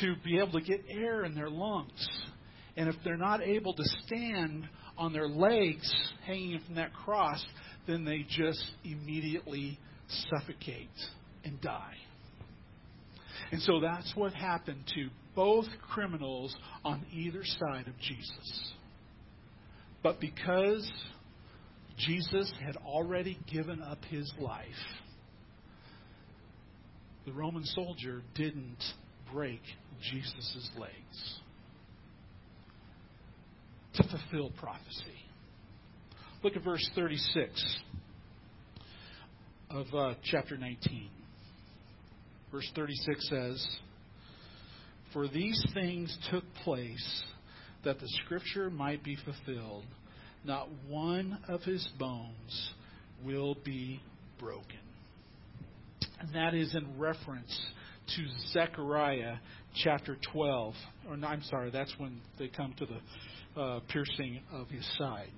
to 0.00 0.14
be 0.24 0.38
able 0.38 0.52
to 0.52 0.60
get 0.60 0.84
air 0.90 1.24
in 1.24 1.34
their 1.34 1.48
lungs. 1.48 2.08
And 2.76 2.88
if 2.88 2.96
they're 3.04 3.16
not 3.16 3.42
able 3.42 3.74
to 3.74 3.84
stand 4.06 4.68
on 4.96 5.12
their 5.12 5.28
legs 5.28 5.92
hanging 6.26 6.60
from 6.66 6.76
that 6.76 6.92
cross, 6.92 7.44
then 7.86 8.04
they 8.04 8.24
just 8.28 8.64
immediately 8.84 9.78
suffocate 10.30 10.88
and 11.44 11.60
die. 11.60 11.94
And 13.52 13.60
so 13.62 13.80
that's 13.80 14.12
what 14.16 14.32
happened 14.32 14.84
to 14.94 15.08
both 15.34 15.66
criminals 15.92 16.54
on 16.84 17.04
either 17.12 17.42
side 17.44 17.86
of 17.86 17.98
Jesus. 17.98 18.72
But 20.02 20.20
because 20.20 20.90
Jesus 21.98 22.52
had 22.64 22.76
already 22.76 23.38
given 23.52 23.82
up 23.82 24.04
his 24.06 24.32
life, 24.38 24.66
the 27.26 27.32
Roman 27.32 27.64
soldier 27.64 28.22
didn't 28.34 28.82
break 29.32 29.62
Jesus' 30.10 30.70
legs 30.78 31.40
to 33.94 34.02
fulfill 34.08 34.50
prophecy. 34.58 35.14
Look 36.42 36.56
at 36.56 36.64
verse 36.64 36.88
36 36.94 37.78
of 39.70 39.86
uh, 39.94 40.14
chapter 40.22 40.56
19. 40.56 41.08
Verse 42.52 42.70
36 42.74 43.28
says, 43.28 43.66
For 45.12 45.26
these 45.26 45.60
things 45.74 46.16
took 46.30 46.44
place 46.62 47.22
that 47.84 47.98
the 47.98 48.08
scripture 48.24 48.70
might 48.70 49.02
be 49.02 49.16
fulfilled. 49.24 49.84
Not 50.44 50.68
one 50.88 51.38
of 51.48 51.62
his 51.62 51.88
bones 51.98 52.72
will 53.24 53.56
be 53.64 54.00
broken. 54.38 54.78
And 56.20 56.34
that 56.34 56.54
is 56.54 56.74
in 56.74 56.98
reference 56.98 57.58
to 58.16 58.26
Zechariah 58.52 59.36
chapter 59.82 60.16
12. 60.32 60.74
Or 61.08 61.14
I'm 61.14 61.42
sorry, 61.42 61.70
that's 61.70 61.94
when 61.98 62.20
they 62.38 62.48
come 62.48 62.74
to 62.78 62.86
the 62.86 62.98
uh, 63.56 63.80
piercing 63.88 64.40
of 64.52 64.68
his 64.68 64.86
side. 64.98 65.30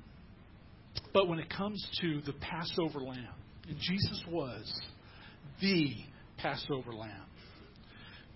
But 1.13 1.29
when 1.29 1.39
it 1.39 1.51
comes 1.51 1.85
to 2.01 2.21
the 2.23 2.33
Passover 2.35 3.01
lamb, 3.01 3.35
and 3.69 3.77
Jesus 3.79 4.23
was 4.29 4.73
the 5.61 5.95
Passover 6.39 6.93
lamb. 6.93 7.27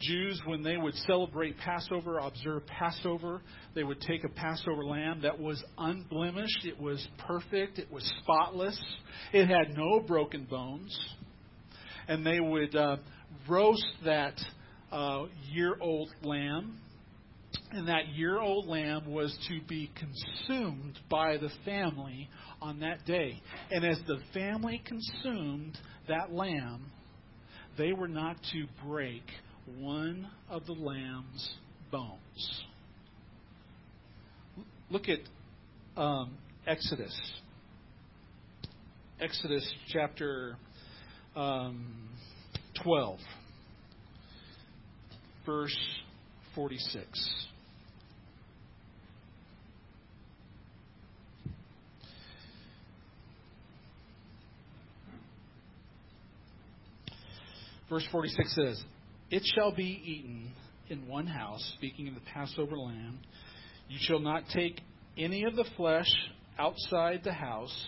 Jews, 0.00 0.40
when 0.46 0.62
they 0.62 0.78
would 0.78 0.94
celebrate 1.06 1.58
Passover, 1.58 2.18
observe 2.18 2.66
Passover, 2.66 3.42
they 3.74 3.84
would 3.84 4.00
take 4.00 4.24
a 4.24 4.30
Passover 4.30 4.82
lamb 4.82 5.20
that 5.22 5.38
was 5.38 5.62
unblemished, 5.76 6.64
it 6.64 6.80
was 6.80 7.06
perfect, 7.18 7.78
it 7.78 7.92
was 7.92 8.10
spotless, 8.22 8.80
it 9.32 9.46
had 9.46 9.76
no 9.76 10.00
broken 10.00 10.44
bones, 10.44 10.98
and 12.08 12.24
they 12.24 12.40
would 12.40 12.74
uh, 12.74 12.96
roast 13.46 13.84
that 14.04 14.40
uh, 14.90 15.24
year 15.52 15.76
old 15.80 16.08
lamb. 16.22 16.78
And 17.72 17.86
that 17.88 18.08
year 18.08 18.38
old 18.38 18.66
lamb 18.66 19.12
was 19.12 19.36
to 19.48 19.60
be 19.68 19.90
consumed 19.96 20.98
by 21.08 21.36
the 21.36 21.50
family 21.64 22.28
on 22.60 22.80
that 22.80 23.06
day. 23.06 23.40
And 23.70 23.84
as 23.84 23.98
the 24.08 24.18
family 24.34 24.82
consumed 24.84 25.78
that 26.08 26.32
lamb, 26.32 26.90
they 27.78 27.92
were 27.92 28.08
not 28.08 28.36
to 28.52 28.66
break 28.84 29.22
one 29.78 30.26
of 30.48 30.66
the 30.66 30.72
lamb's 30.72 31.48
bones. 31.92 32.62
Look 34.90 35.04
at 35.08 35.20
um, 35.96 36.32
Exodus. 36.66 37.16
Exodus 39.20 39.72
chapter 39.88 40.56
um, 41.36 42.08
12, 42.82 43.18
verse 45.46 45.78
46. 46.56 47.49
Verse 57.90 58.06
46 58.12 58.54
says, 58.54 58.84
It 59.30 59.42
shall 59.54 59.74
be 59.74 60.00
eaten 60.04 60.52
in 60.88 61.08
one 61.08 61.26
house, 61.26 61.72
speaking 61.76 62.06
of 62.06 62.14
the 62.14 62.20
Passover 62.32 62.78
lamb. 62.78 63.18
You 63.88 63.98
shall 64.00 64.20
not 64.20 64.44
take 64.54 64.80
any 65.18 65.42
of 65.42 65.56
the 65.56 65.64
flesh 65.76 66.08
outside 66.56 67.22
the 67.24 67.32
house, 67.32 67.86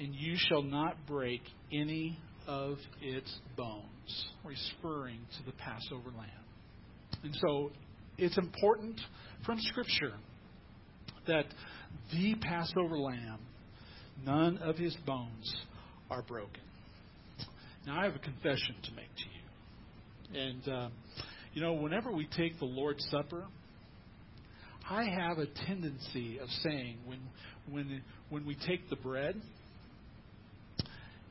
and 0.00 0.12
you 0.12 0.34
shall 0.36 0.62
not 0.62 1.06
break 1.06 1.40
any 1.72 2.18
of 2.48 2.78
its 3.00 3.32
bones, 3.56 4.30
referring 4.44 5.20
to 5.38 5.46
the 5.46 5.52
Passover 5.52 6.10
lamb. 6.10 6.28
And 7.22 7.36
so 7.40 7.70
it's 8.18 8.38
important 8.38 9.00
from 9.46 9.60
Scripture 9.60 10.14
that 11.28 11.44
the 12.12 12.34
Passover 12.40 12.98
lamb, 12.98 13.38
none 14.26 14.58
of 14.58 14.76
his 14.76 14.96
bones 15.06 15.54
are 16.10 16.22
broken. 16.22 16.62
Now, 17.86 18.00
I 18.00 18.04
have 18.04 18.14
a 18.14 18.18
confession 18.18 18.74
to 18.84 18.92
make 18.92 19.08
to 19.16 19.24
you. 19.24 20.40
And, 20.40 20.68
uh, 20.68 20.88
you 21.54 21.62
know, 21.62 21.72
whenever 21.74 22.12
we 22.12 22.28
take 22.36 22.58
the 22.58 22.66
Lord's 22.66 23.04
Supper, 23.10 23.46
I 24.88 25.04
have 25.04 25.38
a 25.38 25.46
tendency 25.66 26.38
of 26.38 26.48
saying, 26.62 26.98
when, 27.06 27.20
when, 27.70 28.02
when 28.28 28.46
we 28.46 28.56
take 28.66 28.88
the 28.90 28.96
bread, 28.96 29.40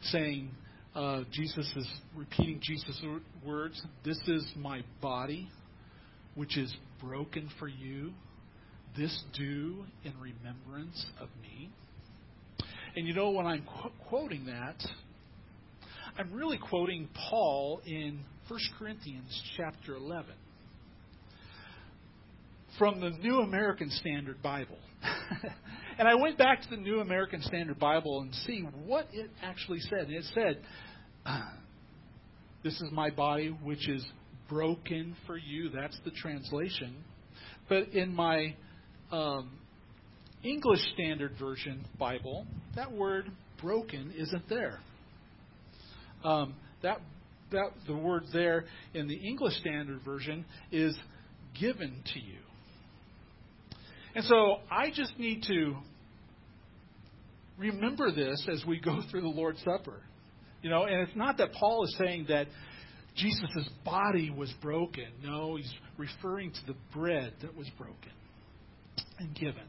saying, 0.04 0.50
uh, 0.96 1.22
Jesus 1.32 1.72
is 1.76 1.88
repeating 2.16 2.60
Jesus' 2.62 3.00
words, 3.46 3.82
This 4.04 4.20
is 4.28 4.46
my 4.58 4.82
body, 5.02 5.50
which 6.36 6.58
is 6.58 6.74
broken 7.02 7.50
for 7.60 7.68
you. 7.68 8.14
This 8.98 9.24
do 9.38 9.86
in 10.04 10.14
remembrance 10.20 11.06
of 11.22 11.30
me. 11.42 11.70
And 12.96 13.08
you 13.08 13.14
know, 13.14 13.30
when 13.30 13.46
I'm 13.46 13.64
qu- 13.64 13.92
quoting 14.08 14.46
that, 14.48 14.76
I'm 16.19 16.34
really 16.34 16.58
quoting 16.58 17.08
Paul 17.29 17.79
in 17.86 18.19
1 18.49 18.60
Corinthians 18.77 19.41
chapter 19.55 19.95
11 19.95 20.25
from 22.77 22.99
the 22.99 23.12
New 23.12 23.38
American 23.38 23.89
Standard 23.89 24.41
Bible. 24.41 24.79
and 25.97 26.10
I 26.10 26.15
went 26.15 26.38
back 26.38 26.62
to 26.63 26.69
the 26.71 26.75
New 26.75 26.99
American 26.99 27.41
Standard 27.43 27.79
Bible 27.79 28.19
and 28.19 28.36
see 28.36 28.67
what 28.86 29.08
it 29.13 29.29
actually 29.41 29.79
said. 29.79 30.08
And 30.08 30.12
it 30.12 30.25
said, 30.34 30.62
This 32.65 32.73
is 32.73 32.91
my 32.91 33.12
body 33.12 33.58
which 33.63 33.88
is 33.88 34.05
broken 34.49 35.15
for 35.25 35.38
you. 35.38 35.69
That's 35.69 35.97
the 36.03 36.12
translation. 36.12 36.97
But 37.69 37.93
in 37.93 38.13
my 38.13 38.58
um, 39.10 39.51
English 40.43 40.82
Standard 40.95 41.36
Version 41.39 41.86
Bible, 41.97 42.45
that 42.75 42.91
word 42.91 43.32
broken 43.62 44.12
isn't 44.17 44.49
there. 44.49 44.82
Um, 46.23 46.55
that 46.84 46.99
that 47.51 47.71
the 47.88 47.95
word 47.95 48.23
there 48.32 48.65
in 48.93 49.08
the 49.08 49.15
English 49.15 49.55
Standard 49.55 50.01
Version 50.03 50.45
is 50.71 50.97
given 51.60 52.03
to 52.13 52.19
you. 52.19 52.39
And 54.15 54.23
so 54.25 54.58
I 54.71 54.91
just 54.93 55.17
need 55.17 55.43
to 55.43 55.75
remember 57.58 58.12
this 58.12 58.47
as 58.51 58.63
we 58.65 58.79
go 58.79 59.01
through 59.12 59.21
the 59.21 59.27
Lord's 59.27 59.63
Supper. 59.63 60.01
You 60.62 60.69
know, 60.69 60.84
and 60.84 61.08
it's 61.08 61.15
not 61.15 61.38
that 61.38 61.53
Paul 61.53 61.86
is 61.86 61.95
saying 61.97 62.25
that 62.29 62.47
Jesus' 63.15 63.69
body 63.86 64.29
was 64.29 64.53
broken. 64.62 65.05
No, 65.23 65.55
he's 65.55 65.73
referring 65.97 66.51
to 66.51 66.60
the 66.67 66.75
bread 66.93 67.34
that 67.41 67.55
was 67.55 67.67
broken 67.77 68.12
and 69.19 69.34
given. 69.36 69.63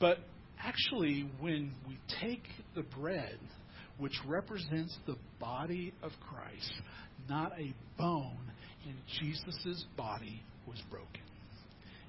But 0.00 0.18
actually, 0.58 1.28
when 1.40 1.72
we 1.88 1.98
take 2.20 2.42
the 2.74 2.82
bread 2.82 3.38
which 3.98 4.18
represents 4.26 4.96
the 5.06 5.16
body 5.40 5.92
of 6.02 6.12
Christ, 6.28 6.72
not 7.28 7.52
a 7.58 7.74
bone 7.98 8.52
in 8.84 8.94
Jesus' 9.20 9.84
body 9.96 10.42
was 10.66 10.80
broken. 10.90 11.22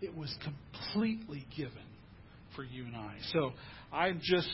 It 0.02 0.16
was 0.16 0.36
completely 0.44 1.46
given 1.56 1.72
for 2.56 2.64
you 2.64 2.86
and 2.86 2.96
I. 2.96 3.16
So 3.34 3.52
I'm 3.92 4.20
just 4.22 4.50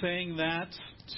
saying 0.00 0.36
that 0.36 0.68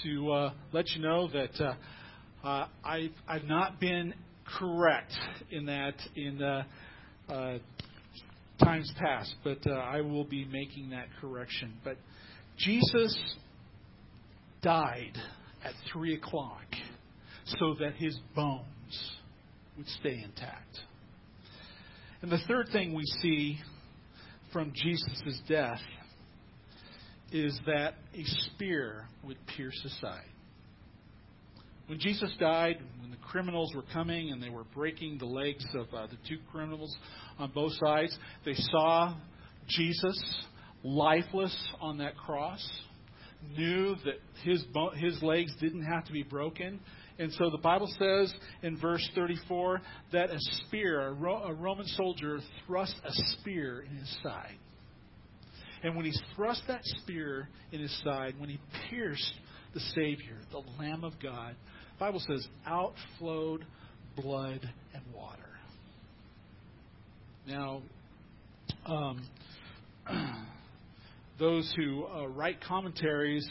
to 0.03 0.31
uh, 0.31 0.53
let 0.71 0.89
you 0.91 1.01
know 1.01 1.27
that 1.29 1.59
uh, 1.59 2.47
uh, 2.47 2.67
I've, 2.83 3.11
I've 3.27 3.43
not 3.43 3.79
been 3.79 4.13
correct 4.57 5.13
in 5.51 5.65
that 5.65 5.95
in 6.15 6.41
uh, 6.41 6.63
uh, 7.29 7.57
times 8.63 8.91
past, 8.97 9.33
but 9.43 9.59
uh, 9.67 9.73
I 9.73 10.01
will 10.01 10.25
be 10.25 10.45
making 10.45 10.89
that 10.91 11.07
correction. 11.21 11.73
But 11.83 11.97
Jesus 12.57 13.17
died 14.63 15.17
at 15.63 15.73
3 15.91 16.15
o'clock 16.15 16.65
so 17.45 17.75
that 17.79 17.93
his 17.95 18.17
bones 18.35 19.11
would 19.77 19.87
stay 19.87 20.23
intact. 20.23 20.79
And 22.21 22.31
the 22.31 22.39
third 22.47 22.69
thing 22.71 22.93
we 22.93 23.05
see 23.21 23.59
from 24.51 24.71
Jesus' 24.73 25.41
death 25.47 25.81
is 27.31 27.59
that 27.65 27.95
a 28.13 28.23
spear 28.23 29.07
would 29.23 29.37
pierce 29.57 29.79
his 29.81 29.99
side. 29.99 30.23
When 31.87 31.99
Jesus 31.99 32.31
died, 32.39 32.77
when 33.01 33.11
the 33.11 33.17
criminals 33.17 33.73
were 33.75 33.83
coming 33.91 34.31
and 34.31 34.41
they 34.41 34.49
were 34.49 34.63
breaking 34.63 35.17
the 35.17 35.25
legs 35.25 35.65
of 35.73 35.93
uh, 35.93 36.07
the 36.07 36.17
two 36.29 36.37
criminals 36.51 36.95
on 37.37 37.51
both 37.51 37.73
sides, 37.83 38.17
they 38.45 38.53
saw 38.53 39.15
Jesus 39.67 40.45
lifeless 40.83 41.55
on 41.81 41.97
that 41.97 42.15
cross, 42.15 42.65
knew 43.57 43.95
that 44.05 44.15
his, 44.43 44.63
his 44.95 45.21
legs 45.21 45.53
didn't 45.59 45.83
have 45.83 46.05
to 46.05 46.13
be 46.13 46.23
broken. 46.23 46.79
And 47.19 47.31
so 47.33 47.49
the 47.49 47.59
Bible 47.59 47.87
says 47.99 48.33
in 48.63 48.77
verse 48.79 49.07
34 49.15 49.81
that 50.13 50.29
a 50.29 50.39
spear, 50.67 51.07
a, 51.07 51.13
Ro- 51.13 51.43
a 51.43 51.53
Roman 51.53 51.85
soldier 51.87 52.39
thrust 52.65 52.95
a 53.05 53.11
spear 53.39 53.81
in 53.81 53.97
his 53.97 54.17
side. 54.23 54.57
And 55.83 55.95
when 55.95 56.05
he 56.05 56.13
thrust 56.35 56.63
that 56.67 56.81
spear 56.83 57.49
in 57.71 57.81
his 57.81 58.01
side, 58.03 58.35
when 58.37 58.49
he 58.49 58.59
pierced 58.89 59.33
the 59.73 59.81
Savior, 59.95 60.37
the 60.51 60.61
Lamb 60.79 61.03
of 61.03 61.13
God, 61.21 61.55
the 61.97 61.99
Bible 61.99 62.21
says, 62.27 62.47
out 62.65 62.93
flowed 63.19 63.65
blood 64.15 64.61
and 64.93 65.03
water. 65.13 65.39
Now, 67.47 67.81
um, 68.85 69.27
those 71.43 71.73
who 71.75 72.05
uh, 72.05 72.25
write 72.29 72.61
commentaries, 72.61 73.45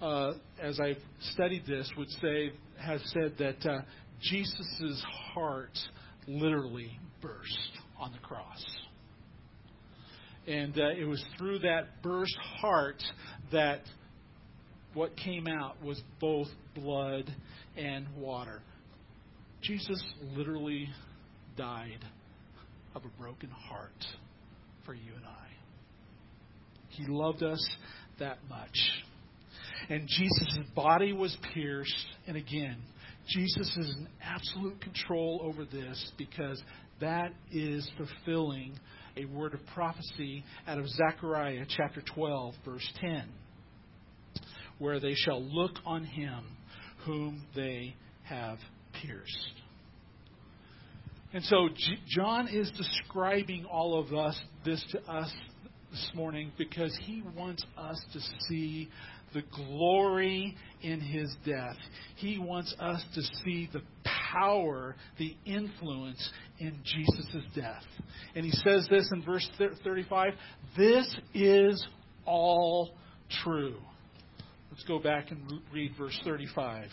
uh, 0.00 0.32
as 0.62 0.80
I've 0.80 0.96
studied 1.34 1.66
this, 1.66 1.90
would 1.98 2.08
say 2.22 2.52
has 2.80 3.02
said 3.12 3.34
that 3.38 3.70
uh, 3.70 3.82
Jesus' 4.22 5.04
heart 5.34 5.78
literally 6.26 6.98
burst 7.20 7.70
on 8.00 8.12
the 8.12 8.18
cross. 8.18 8.64
And 10.46 10.78
uh, 10.78 10.88
it 10.98 11.04
was 11.04 11.22
through 11.36 11.58
that 11.60 12.02
burst 12.02 12.34
heart 12.60 13.02
that 13.52 13.82
what 14.94 15.14
came 15.14 15.46
out 15.46 15.82
was 15.82 16.00
both 16.22 16.48
blood 16.74 17.30
and 17.76 18.06
water. 18.16 18.62
Jesus 19.60 20.02
literally 20.34 20.88
died 21.58 22.04
of 22.94 23.02
a 23.04 23.20
broken 23.20 23.50
heart 23.50 23.92
for 24.86 24.94
you 24.94 25.12
and 25.14 25.26
I. 25.26 25.43
He 26.96 27.06
loved 27.06 27.42
us 27.42 27.64
that 28.18 28.38
much. 28.48 28.76
And 29.88 30.08
Jesus' 30.08 30.58
body 30.74 31.12
was 31.12 31.36
pierced. 31.52 32.06
And 32.26 32.36
again, 32.36 32.76
Jesus 33.28 33.76
is 33.76 33.94
in 33.96 34.08
absolute 34.22 34.80
control 34.80 35.40
over 35.42 35.64
this 35.64 36.12
because 36.16 36.62
that 37.00 37.32
is 37.52 37.88
fulfilling 37.96 38.78
a 39.16 39.24
word 39.26 39.54
of 39.54 39.60
prophecy 39.74 40.44
out 40.66 40.78
of 40.78 40.88
Zechariah 40.88 41.64
chapter 41.68 42.02
12, 42.14 42.54
verse 42.64 42.88
10, 43.00 43.24
where 44.78 45.00
they 45.00 45.14
shall 45.14 45.42
look 45.42 45.72
on 45.86 46.04
him 46.04 46.44
whom 47.04 47.42
they 47.54 47.94
have 48.24 48.58
pierced. 49.02 49.52
And 51.32 51.42
so 51.44 51.68
John 52.08 52.48
is 52.48 52.70
describing 52.70 53.64
all 53.64 53.98
of 53.98 54.14
us 54.14 54.40
this 54.64 54.84
to 54.92 55.02
us 55.10 55.32
this 55.94 56.10
morning 56.12 56.50
because 56.58 56.96
he 57.02 57.22
wants 57.36 57.64
us 57.78 58.04
to 58.12 58.18
see 58.48 58.88
the 59.32 59.42
glory 59.54 60.56
in 60.82 61.00
his 61.00 61.32
death. 61.46 61.76
He 62.16 62.36
wants 62.36 62.74
us 62.80 63.04
to 63.14 63.22
see 63.44 63.70
the 63.72 63.82
power, 64.32 64.96
the 65.18 65.36
influence 65.46 66.30
in 66.58 66.80
Jesus' 66.84 67.44
death. 67.54 67.84
And 68.34 68.44
he 68.44 68.50
says 68.50 68.88
this 68.90 69.08
in 69.12 69.22
verse 69.22 69.48
35 69.84 70.32
this 70.76 71.14
is 71.32 71.86
all 72.26 72.90
true. 73.44 73.76
Let's 74.72 74.82
go 74.84 74.98
back 74.98 75.30
and 75.30 75.60
read 75.72 75.92
verse 75.96 76.18
35. 76.24 76.88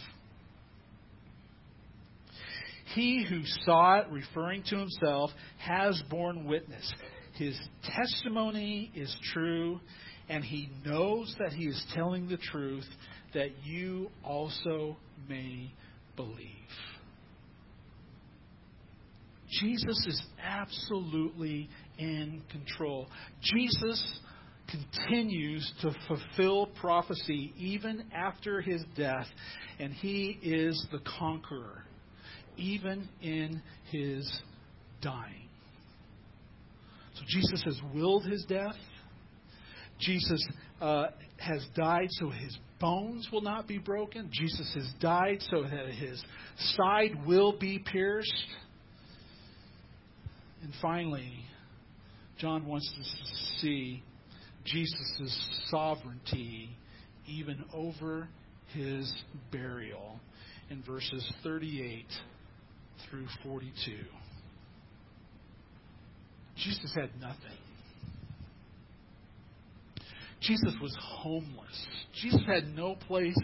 He 2.94 3.26
who 3.28 3.42
saw 3.66 4.02
it, 4.02 4.08
referring 4.12 4.62
to 4.64 4.78
himself, 4.78 5.32
has 5.58 6.00
borne 6.08 6.46
witness. 6.46 6.94
His 7.42 7.60
testimony 7.84 8.92
is 8.94 9.12
true, 9.34 9.80
and 10.30 10.44
he 10.44 10.70
knows 10.86 11.36
that 11.40 11.54
he 11.54 11.66
is 11.66 11.84
telling 11.96 12.28
the 12.28 12.38
truth, 12.38 12.86
that 13.34 13.50
you 13.64 14.12
also 14.24 14.96
may 15.28 15.74
believe. 16.16 16.46
Jesus 19.60 20.06
is 20.06 20.24
absolutely 20.40 21.68
in 21.98 22.44
control. 22.52 23.08
Jesus 23.42 24.20
continues 24.70 25.74
to 25.82 25.96
fulfill 26.08 26.68
prophecy 26.80 27.56
even 27.58 28.04
after 28.14 28.62
his 28.62 28.84
death, 28.96 29.26
and 29.80 29.92
he 29.94 30.38
is 30.44 30.86
the 30.92 31.02
conqueror, 31.18 31.86
even 32.56 33.10
in 33.20 33.64
his 33.90 34.32
dying. 35.02 35.48
So 37.22 37.26
Jesus 37.28 37.62
has 37.64 37.80
willed 37.94 38.26
his 38.26 38.46
death. 38.46 38.76
Jesus 40.00 40.44
uh, 40.80 41.08
has 41.38 41.64
died 41.76 42.08
so 42.10 42.30
his 42.30 42.58
bones 42.80 43.30
will 43.32 43.42
not 43.42 43.68
be 43.68 43.78
broken. 43.78 44.30
Jesus 44.32 44.72
has 44.74 44.90
died 45.00 45.38
so 45.52 45.62
that 45.62 45.94
his 45.94 46.24
side 46.76 47.26
will 47.28 47.58
be 47.58 47.78
pierced. 47.80 48.34
And 50.64 50.74
finally, 50.82 51.46
John 52.40 52.66
wants 52.66 52.90
to 52.98 53.60
see 53.62 54.02
Jesus' 54.66 55.66
sovereignty 55.68 56.70
even 57.28 57.64
over 57.74 58.28
his 58.74 59.14
burial 59.52 60.20
in 60.72 60.82
verses 60.84 61.32
38 61.44 62.06
through 63.10 63.28
42. 63.44 63.94
Jesus 66.56 66.94
had 66.94 67.10
nothing. 67.20 67.58
Jesus 70.42 70.76
was 70.82 70.96
homeless. 71.00 71.88
Jesus 72.22 72.42
had 72.48 72.76
no 72.76 72.96
place 72.96 73.38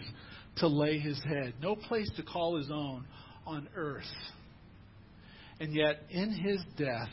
to 0.56 0.66
lay 0.66 0.98
his 0.98 1.22
head, 1.24 1.54
no 1.62 1.76
place 1.76 2.10
to 2.16 2.22
call 2.22 2.56
his 2.56 2.70
own 2.70 3.04
on 3.46 3.68
earth. 3.76 4.02
And 5.60 5.74
yet, 5.74 6.02
in 6.10 6.30
his 6.30 6.60
death, 6.76 7.12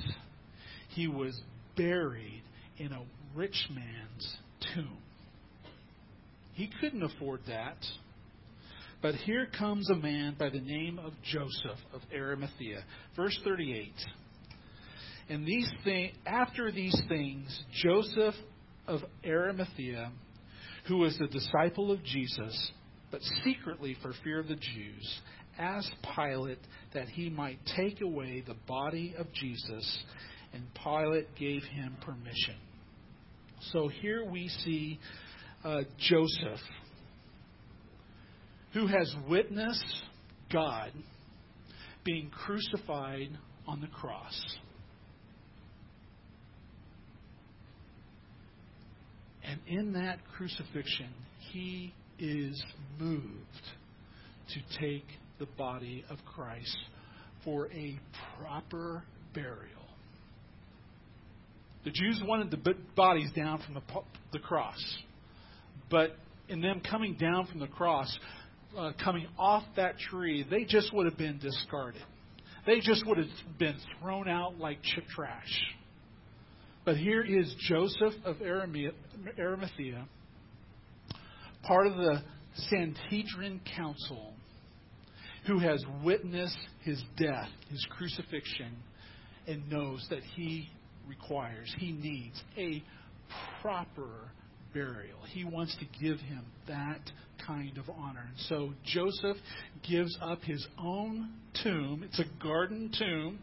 he 0.90 1.08
was 1.08 1.40
buried 1.78 2.44
in 2.78 2.92
a 2.92 3.02
rich 3.36 3.68
man's 3.72 4.38
tomb. 4.74 4.98
He 6.54 6.70
couldn't 6.80 7.04
afford 7.04 7.42
that. 7.48 7.78
But 9.02 9.16
here 9.16 9.48
comes 9.58 9.90
a 9.90 9.96
man 9.96 10.36
by 10.40 10.50
the 10.50 10.62
name 10.62 11.00
of 11.00 11.14
Joseph 11.24 11.80
of 11.94 12.02
Arimathea. 12.14 12.84
Verse 13.16 13.40
38. 13.44 13.92
And 15.30 15.46
these 15.46 15.70
things, 15.84 16.16
after 16.26 16.72
these 16.72 17.00
things, 17.08 17.64
Joseph 17.84 18.36
of 18.88 19.02
Arimathea, 19.26 20.12
who 20.88 20.98
was 20.98 21.20
a 21.20 21.28
disciple 21.28 21.92
of 21.92 22.04
Jesus, 22.04 22.72
but 23.12 23.22
secretly 23.44 23.98
for 24.02 24.14
fear 24.24 24.40
of 24.40 24.48
the 24.48 24.56
Jews, 24.56 25.22
asked 25.58 25.96
Pilate 26.16 26.60
that 26.94 27.08
he 27.08 27.30
might 27.30 27.60
take 27.76 28.02
away 28.02 28.44
the 28.46 28.56
body 28.68 29.16
of 29.18 29.32
Jesus, 29.34 30.04
and 30.54 30.64
Pilate 30.84 31.34
gave 31.36 31.64
him 31.64 31.96
permission. 32.02 32.56
So 33.72 33.88
here 33.88 34.24
we 34.30 34.48
see 34.64 35.00
uh, 35.64 35.82
Joseph, 35.98 36.60
who 38.74 38.86
has 38.88 39.16
witnessed 39.28 40.04
God 40.52 40.92
being 42.04 42.30
crucified 42.30 43.30
on 43.68 43.82
the 43.82 43.88
cross. 43.88 44.40
And 49.48 49.60
in 49.68 49.94
that 49.94 50.20
crucifixion, 50.36 51.10
he 51.52 51.94
is 52.20 52.64
moved 53.00 53.26
to 54.54 54.80
take 54.80 55.06
the 55.40 55.46
body 55.58 56.04
of 56.10 56.18
Christ 56.26 56.78
for 57.44 57.68
a 57.72 58.00
proper 58.40 59.04
burial. 59.34 59.70
The 61.84 61.92
Jews 61.92 62.22
wanted 62.26 62.50
the 62.50 62.76
bodies 62.96 63.30
down 63.36 63.62
from 63.64 63.76
the, 63.76 63.82
the 64.34 64.40
cross, 64.40 64.82
but 65.92 66.16
in 66.50 66.62
them 66.62 66.82
coming 66.90 67.16
down 67.16 67.46
from 67.46 67.60
the 67.60 67.68
cross, 67.68 68.18
uh, 68.78 68.92
coming 69.04 69.28
off 69.38 69.64
that 69.76 70.00
tree, 70.00 70.46
they 70.50 70.64
just 70.64 70.94
would 70.94 71.06
have 71.06 71.18
been 71.18 71.38
discarded. 71.38 72.02
They 72.66 72.80
just 72.80 73.06
would 73.06 73.20
have 73.20 73.28
been 73.60 73.76
thrown 74.02 74.28
out 74.28 74.58
like 74.58 74.82
chip 74.82 75.06
trash. 75.16 75.62
But 76.86 76.98
here 76.98 77.24
is 77.24 77.54
Joseph 77.68 78.14
of 78.24 78.38
Arimathea, 78.44 80.06
part 81.64 81.88
of 81.88 81.96
the 81.96 82.22
Sanhedrin 82.70 83.60
Council, 83.76 84.34
who 85.48 85.58
has 85.58 85.84
witnessed 86.04 86.58
his 86.84 87.04
death, 87.18 87.50
his 87.72 87.86
crucifixion, 87.90 88.76
and 89.48 89.68
knows 89.70 90.06
that 90.12 90.22
he 90.36 90.70
requires, 91.08 91.74
he 91.80 91.92
needs 91.92 92.40
a 92.56 92.84
proper 93.62 94.32
burial. 94.72 95.20
He 95.32 95.44
wants 95.44 95.76
to 95.78 95.86
give 96.00 96.20
him 96.20 96.44
that 96.68 97.02
kind 97.48 97.78
of 97.80 97.90
honor. 97.90 98.28
And 98.28 98.40
so 98.48 98.74
Joseph 98.86 99.38
gives 99.90 100.16
up 100.22 100.44
his 100.44 100.66
own 100.80 101.32
tomb. 101.64 102.04
It's 102.04 102.20
a 102.20 102.44
garden 102.44 102.92
tomb 102.98 103.40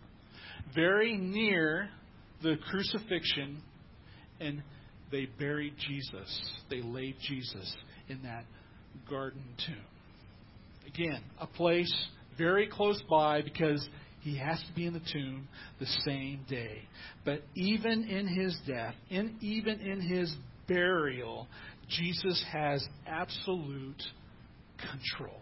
very 0.75 1.17
near 1.17 1.89
the 2.43 2.57
crucifixion 2.71 3.63
and 4.41 4.63
they 5.11 5.27
buried 5.39 5.75
Jesus. 5.79 6.53
They 6.71 6.81
laid 6.81 7.17
Jesus 7.29 7.73
in 8.09 8.23
that 8.23 8.45
garden 9.09 9.43
tomb. 9.67 9.77
Again, 10.87 11.23
a 11.41 11.47
place 11.47 11.93
very 12.37 12.67
close 12.67 13.01
by 13.09 13.43
because 13.43 13.87
he 14.21 14.39
has 14.39 14.59
to 14.69 14.75
be 14.75 14.87
in 14.87 14.95
the 14.95 15.03
tomb 15.13 15.49
the 15.81 15.87
same 16.05 16.45
day. 16.49 16.83
But 17.25 17.43
even 17.55 18.05
in 18.05 18.27
his 18.27 18.59
death, 18.67 18.95
and 19.11 19.43
even 19.43 19.81
in 19.81 20.01
his 20.01 20.35
burial, 20.67 21.47
Jesus 21.89 22.43
has 22.51 22.87
absolute 23.07 24.03
control. 24.79 25.41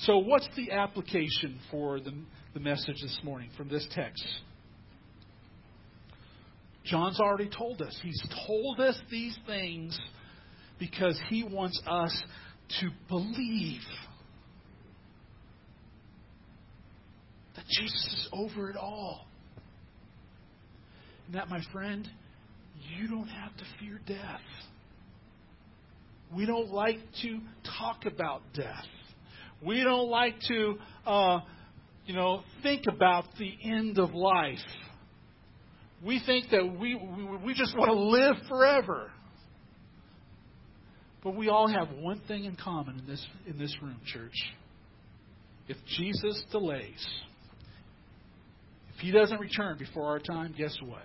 So, 0.00 0.18
what's 0.18 0.48
the 0.56 0.72
application 0.72 1.58
for 1.70 2.00
the, 2.00 2.12
the 2.52 2.60
message 2.60 2.96
this 3.00 3.18
morning 3.22 3.50
from 3.56 3.68
this 3.68 3.86
text? 3.94 4.24
John's 6.86 7.20
already 7.20 7.50
told 7.50 7.82
us. 7.82 7.98
He's 8.02 8.22
told 8.46 8.80
us 8.80 8.98
these 9.10 9.36
things 9.46 9.98
because 10.78 11.20
he 11.28 11.42
wants 11.42 11.80
us 11.86 12.22
to 12.80 12.90
believe 13.08 13.80
that 17.56 17.64
Jesus 17.66 18.06
is 18.06 18.28
over 18.32 18.70
it 18.70 18.76
all. 18.76 19.26
And 21.26 21.34
that, 21.34 21.48
my 21.48 21.60
friend, 21.72 22.08
you 22.96 23.08
don't 23.08 23.28
have 23.28 23.56
to 23.56 23.64
fear 23.80 24.00
death. 24.06 24.40
We 26.34 26.46
don't 26.46 26.70
like 26.70 26.98
to 27.22 27.40
talk 27.78 28.04
about 28.06 28.42
death. 28.54 28.84
We 29.64 29.82
don't 29.82 30.08
like 30.08 30.34
to, 30.48 30.76
uh, 31.06 31.40
you 32.04 32.14
know, 32.14 32.42
think 32.62 32.84
about 32.88 33.24
the 33.38 33.52
end 33.64 33.98
of 33.98 34.14
life. 34.14 34.58
We 36.06 36.22
think 36.24 36.50
that 36.50 36.78
we, 36.78 36.94
we, 36.94 37.36
we 37.44 37.54
just 37.54 37.76
want 37.76 37.90
to 37.90 37.98
live 37.98 38.36
forever. 38.48 39.10
But 41.24 41.34
we 41.34 41.48
all 41.48 41.66
have 41.66 41.88
one 41.98 42.20
thing 42.28 42.44
in 42.44 42.54
common 42.54 43.00
in 43.00 43.06
this, 43.06 43.26
in 43.48 43.58
this 43.58 43.76
room, 43.82 43.98
church. 44.06 44.36
If 45.66 45.76
Jesus 45.98 46.44
delays, 46.52 47.04
if 48.94 49.00
he 49.00 49.10
doesn't 49.10 49.40
return 49.40 49.78
before 49.78 50.06
our 50.06 50.20
time, 50.20 50.54
guess 50.56 50.76
what? 50.84 51.02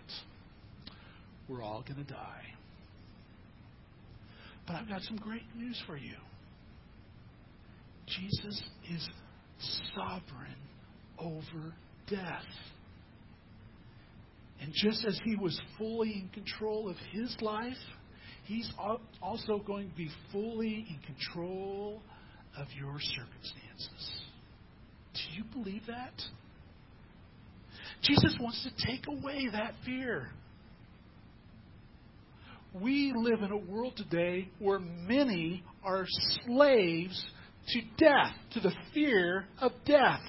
We're 1.50 1.64
all 1.64 1.82
going 1.82 2.06
to 2.06 2.14
die. 2.14 2.44
But 4.68 4.76
I've 4.76 4.88
got 4.88 5.02
some 5.02 5.18
great 5.18 5.42
news 5.58 5.82
for 5.88 5.98
you. 5.98 6.14
Jesus 8.06 8.64
is 8.94 9.10
sovereign 9.96 10.56
over 11.18 11.74
death. 12.08 12.44
And 14.62 14.72
just 14.74 15.04
as 15.06 15.20
he 15.26 15.36
was 15.36 15.60
fully 15.78 16.14
in 16.14 16.30
control 16.34 16.88
of 16.88 16.96
his 17.12 17.36
life, 17.42 17.74
he's 18.46 18.72
also 19.22 19.58
going 19.60 19.90
to 19.90 19.96
be 19.96 20.10
fully 20.32 20.86
in 20.88 21.00
control 21.06 22.02
of 22.58 22.68
your 22.78 23.00
circumstances. 23.00 24.22
Do 25.14 25.22
you 25.36 25.44
believe 25.52 25.82
that? 25.88 26.14
Jesus 28.04 28.38
wants 28.40 28.64
to 28.64 28.88
take 28.88 29.08
away 29.08 29.48
that 29.52 29.74
fear. 29.84 30.30
We 32.74 33.14
live 33.16 33.42
in 33.42 33.52
a 33.52 33.58
world 33.58 33.98
today 33.98 34.48
where 34.60 34.80
many 34.80 35.64
are 35.84 36.06
slaves 36.46 37.26
to 37.70 37.82
death, 37.98 38.34
to 38.54 38.60
the 38.60 38.72
fear 38.94 39.46
of 39.60 39.72
death. 39.86 40.22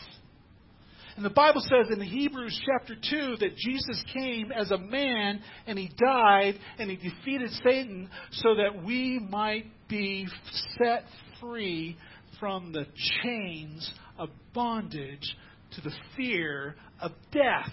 And 1.16 1.25
the 1.25 1.31
Bible 1.31 1.61
says 1.61 1.90
in 1.90 2.01
Hebrews 2.01 2.59
chapter 2.64 2.94
2 2.94 3.37
that 3.40 3.57
Jesus 3.57 4.03
came 4.14 4.51
as 4.51 4.70
a 4.70 4.79
man 4.79 5.40
and 5.66 5.79
he 5.79 5.90
died 5.98 6.55
and 6.79 6.90
he 6.90 6.96
defeated 6.96 7.51
Satan 7.62 8.09
so 8.31 8.55
that 8.55 8.83
we 8.83 9.18
might 9.18 9.66
be 9.88 10.27
set 10.79 11.05
free 11.38 11.98
from 12.40 12.72
the 12.72 12.87
chains 13.22 13.92
of 14.18 14.31
bondage 14.55 15.37
to 15.75 15.81
the 15.83 15.92
fear 16.16 16.77
of 17.01 17.12
death. 17.31 17.72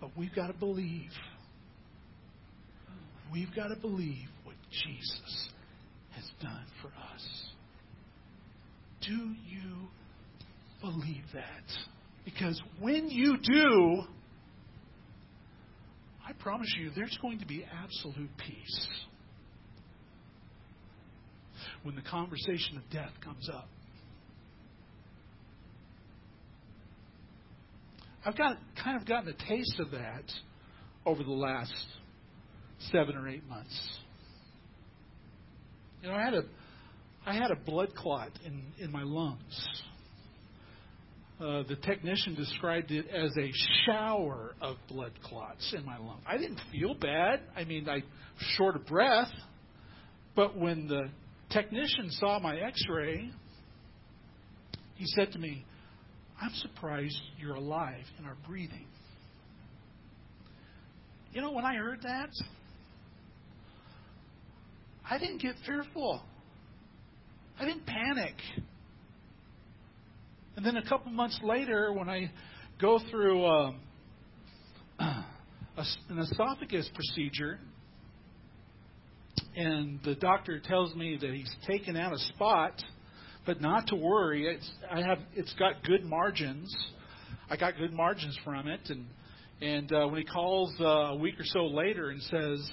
But 0.00 0.10
we've 0.16 0.34
got 0.34 0.48
to 0.48 0.52
believe. 0.52 1.10
We've 3.32 3.54
got 3.56 3.68
to 3.68 3.76
believe 3.76 4.28
what 4.44 4.54
Jesus 4.70 5.48
has 6.12 6.24
done 6.40 6.66
for 6.80 6.88
us. 6.88 7.33
Do 9.06 9.12
you 9.12 9.88
believe 10.80 11.24
that? 11.34 11.44
Because 12.24 12.60
when 12.80 13.10
you 13.10 13.36
do, 13.38 14.02
I 16.26 16.32
promise 16.32 16.72
you, 16.78 16.90
there's 16.94 17.18
going 17.20 17.38
to 17.40 17.46
be 17.46 17.64
absolute 17.64 18.30
peace 18.38 18.88
when 21.82 21.94
the 21.94 22.02
conversation 22.02 22.78
of 22.78 22.82
death 22.90 23.12
comes 23.22 23.48
up. 23.52 23.68
I've 28.24 28.38
got 28.38 28.56
kind 28.82 28.96
of 28.98 29.06
gotten 29.06 29.28
a 29.28 29.48
taste 29.48 29.78
of 29.78 29.90
that 29.90 30.24
over 31.04 31.22
the 31.22 31.30
last 31.30 31.74
seven 32.90 33.16
or 33.16 33.28
eight 33.28 33.46
months. 33.46 33.98
You 36.02 36.08
know, 36.08 36.14
I 36.14 36.22
had 36.22 36.34
a 36.34 36.44
I 37.26 37.34
had 37.34 37.50
a 37.50 37.56
blood 37.56 37.94
clot 37.94 38.30
in 38.44 38.62
in 38.78 38.92
my 38.92 39.02
lungs. 39.02 39.68
Uh, 41.40 41.64
the 41.68 41.76
technician 41.82 42.34
described 42.34 42.90
it 42.92 43.08
as 43.08 43.30
a 43.36 43.50
shower 43.84 44.54
of 44.60 44.76
blood 44.88 45.12
clots 45.24 45.74
in 45.76 45.84
my 45.84 45.98
lungs. 45.98 46.22
I 46.26 46.36
didn't 46.36 46.60
feel 46.70 46.94
bad. 46.94 47.40
I 47.56 47.64
mean, 47.64 47.88
I 47.88 48.02
short 48.56 48.76
of 48.76 48.86
breath. 48.86 49.32
But 50.36 50.56
when 50.56 50.86
the 50.86 51.08
technician 51.50 52.10
saw 52.10 52.38
my 52.38 52.56
X-ray, 52.56 53.30
he 54.94 55.06
said 55.06 55.32
to 55.32 55.38
me, 55.38 55.64
I'm 56.40 56.52
surprised 56.54 57.20
you're 57.38 57.56
alive 57.56 58.04
and 58.16 58.26
are 58.26 58.36
breathing. 58.46 58.86
You 61.32 61.40
know, 61.40 61.52
when 61.52 61.64
I 61.64 61.74
heard 61.74 62.00
that, 62.02 62.30
I 65.08 65.18
didn't 65.18 65.42
get 65.42 65.56
fearful. 65.66 66.22
I 67.58 67.64
didn't 67.64 67.86
panic. 67.86 68.34
And 70.56 70.64
then 70.64 70.76
a 70.76 70.88
couple 70.88 71.10
months 71.12 71.38
later, 71.42 71.92
when 71.92 72.08
I 72.08 72.30
go 72.80 73.00
through 73.10 73.44
um, 73.46 73.80
an 74.98 76.18
esophagus 76.18 76.88
procedure, 76.94 77.58
and 79.56 80.00
the 80.04 80.14
doctor 80.14 80.60
tells 80.60 80.94
me 80.94 81.16
that 81.20 81.30
he's 81.30 81.54
taken 81.66 81.96
out 81.96 82.12
a 82.12 82.18
spot 82.18 82.82
but 83.46 83.60
not 83.60 83.86
to 83.88 83.96
worry. 83.96 84.46
It's 84.46 84.70
I 84.90 85.02
have 85.02 85.18
it's 85.34 85.52
got 85.54 85.82
good 85.84 86.04
margins. 86.04 86.74
I 87.50 87.56
got 87.56 87.76
good 87.76 87.92
margins 87.92 88.38
from 88.44 88.68
it, 88.68 88.80
and 88.88 89.06
and 89.60 89.92
uh, 89.92 90.06
when 90.06 90.18
he 90.18 90.24
calls 90.24 90.74
uh, 90.80 90.84
a 90.84 91.16
week 91.16 91.38
or 91.38 91.44
so 91.44 91.66
later 91.66 92.10
and 92.10 92.20
says, 92.22 92.70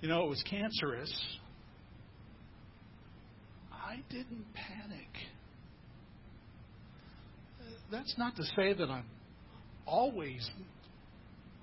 you 0.00 0.08
know, 0.08 0.24
it 0.24 0.28
was 0.28 0.42
cancerous, 0.48 1.12
didn't 4.10 4.46
panic. 4.54 5.08
That's 7.90 8.14
not 8.18 8.36
to 8.36 8.44
say 8.56 8.72
that 8.72 8.90
I'm 8.90 9.06
always 9.86 10.48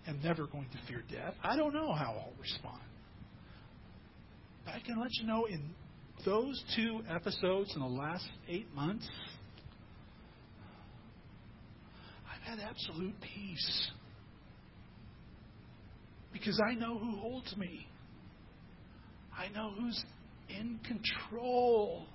and 0.07 0.23
never 0.23 0.47
going 0.47 0.67
to 0.71 0.87
fear 0.87 1.03
death. 1.11 1.33
I 1.43 1.55
don't 1.55 1.73
know 1.73 1.93
how 1.93 2.13
I'll 2.13 2.33
respond. 2.39 2.81
But 4.65 4.75
I 4.75 4.79
can 4.79 4.99
let 4.99 5.09
you 5.19 5.27
know 5.27 5.45
in 5.45 5.61
those 6.25 6.63
two 6.75 7.01
episodes 7.09 7.73
in 7.75 7.81
the 7.81 7.87
last 7.87 8.25
eight 8.47 8.73
months, 8.73 9.07
I've 12.29 12.41
had 12.47 12.59
absolute 12.59 13.15
peace. 13.21 13.91
Because 16.31 16.59
I 16.65 16.75
know 16.75 16.97
who 16.97 17.17
holds 17.17 17.55
me. 17.57 17.87
I 19.37 19.49
know 19.49 19.71
who's 19.77 20.03
in 20.49 20.79
control. 20.85 22.05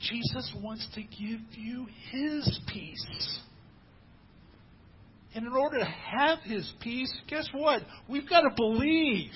Jesus 0.00 0.52
wants 0.62 0.86
to 0.94 1.02
give 1.02 1.40
you 1.52 1.86
His 2.10 2.60
peace. 2.72 3.40
And 5.34 5.46
in 5.46 5.52
order 5.52 5.78
to 5.78 5.84
have 5.84 6.38
His 6.40 6.72
peace, 6.80 7.12
guess 7.28 7.46
what? 7.52 7.82
We've 8.08 8.28
got 8.28 8.40
to 8.40 8.50
believe. 8.56 9.30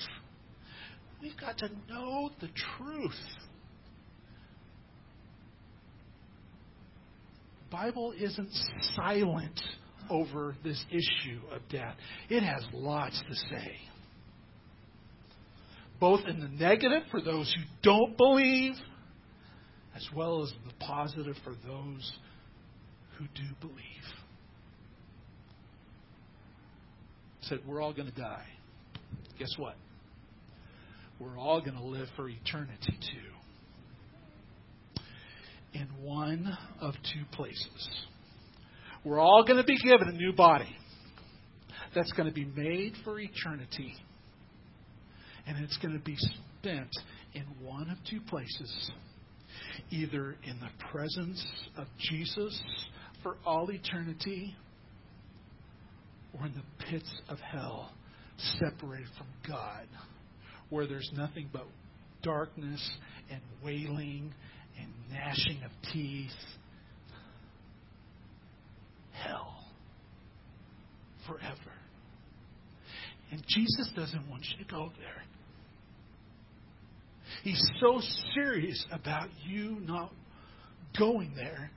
We've 1.21 1.37
got 1.39 1.57
to 1.59 1.69
know 1.87 2.31
the 2.39 2.49
truth. 2.77 3.11
The 7.69 7.77
Bible 7.77 8.13
isn't 8.19 8.49
silent 8.95 9.61
over 10.09 10.55
this 10.63 10.83
issue 10.89 11.39
of 11.53 11.61
death. 11.69 11.95
It 12.29 12.43
has 12.43 12.65
lots 12.73 13.21
to 13.29 13.35
say. 13.35 13.77
Both 15.99 16.21
in 16.27 16.39
the 16.39 16.47
negative 16.47 17.03
for 17.11 17.21
those 17.21 17.53
who 17.55 17.63
don't 17.83 18.17
believe, 18.17 18.73
as 19.95 20.07
well 20.15 20.43
as 20.43 20.53
the 20.65 20.85
positive 20.85 21.35
for 21.43 21.53
those 21.65 22.13
who 23.17 23.25
do 23.35 23.47
believe. 23.59 24.01
said, 27.51 27.59
We're 27.67 27.81
all 27.81 27.93
going 27.93 28.09
to 28.09 28.19
die. 28.19 28.45
Guess 29.37 29.53
what? 29.57 29.75
We're 31.19 31.37
all 31.37 31.59
going 31.59 31.75
to 31.75 31.83
live 31.83 32.07
for 32.15 32.29
eternity 32.29 32.97
too. 32.99 35.01
In 35.73 35.87
one 36.01 36.57
of 36.79 36.93
two 37.13 37.23
places. 37.31 37.89
We're 39.03 39.19
all 39.19 39.43
going 39.43 39.57
to 39.57 39.63
be 39.63 39.77
given 39.77 40.09
a 40.09 40.13
new 40.13 40.33
body 40.33 40.75
that's 41.95 42.11
going 42.13 42.27
to 42.27 42.33
be 42.33 42.45
made 42.45 42.93
for 43.03 43.19
eternity. 43.19 43.93
And 45.47 45.63
it's 45.63 45.77
going 45.77 45.97
to 45.97 46.03
be 46.03 46.15
spent 46.17 46.91
in 47.33 47.45
one 47.63 47.89
of 47.89 47.97
two 48.09 48.21
places 48.21 48.91
either 49.89 50.35
in 50.43 50.59
the 50.59 50.69
presence 50.91 51.45
of 51.77 51.87
Jesus 51.97 52.61
for 53.23 53.35
all 53.45 53.69
eternity 53.71 54.55
or 56.37 56.45
in 56.45 56.53
the 56.53 56.85
pits 56.89 57.11
of 57.29 57.37
hell 57.39 57.91
separated 58.59 59.07
from 59.17 59.27
God 59.47 59.87
where 60.69 60.87
there's 60.87 61.09
nothing 61.15 61.49
but 61.51 61.65
darkness 62.23 62.91
and 63.29 63.41
wailing 63.63 64.33
and 64.79 64.89
gnashing 65.11 65.61
of 65.63 65.71
teeth. 65.91 66.31
Hell. 69.11 69.53
Forever. 71.27 71.55
And 73.31 73.43
Jesus 73.47 73.89
doesn't 73.95 74.29
want 74.29 74.43
you 74.45 74.63
to 74.65 74.71
go 74.71 74.91
there. 74.97 75.23
He's 77.43 77.61
so 77.79 77.99
serious 78.35 78.85
about 78.91 79.29
you 79.43 79.77
not 79.81 80.13
going 80.97 81.33
there 81.35 81.71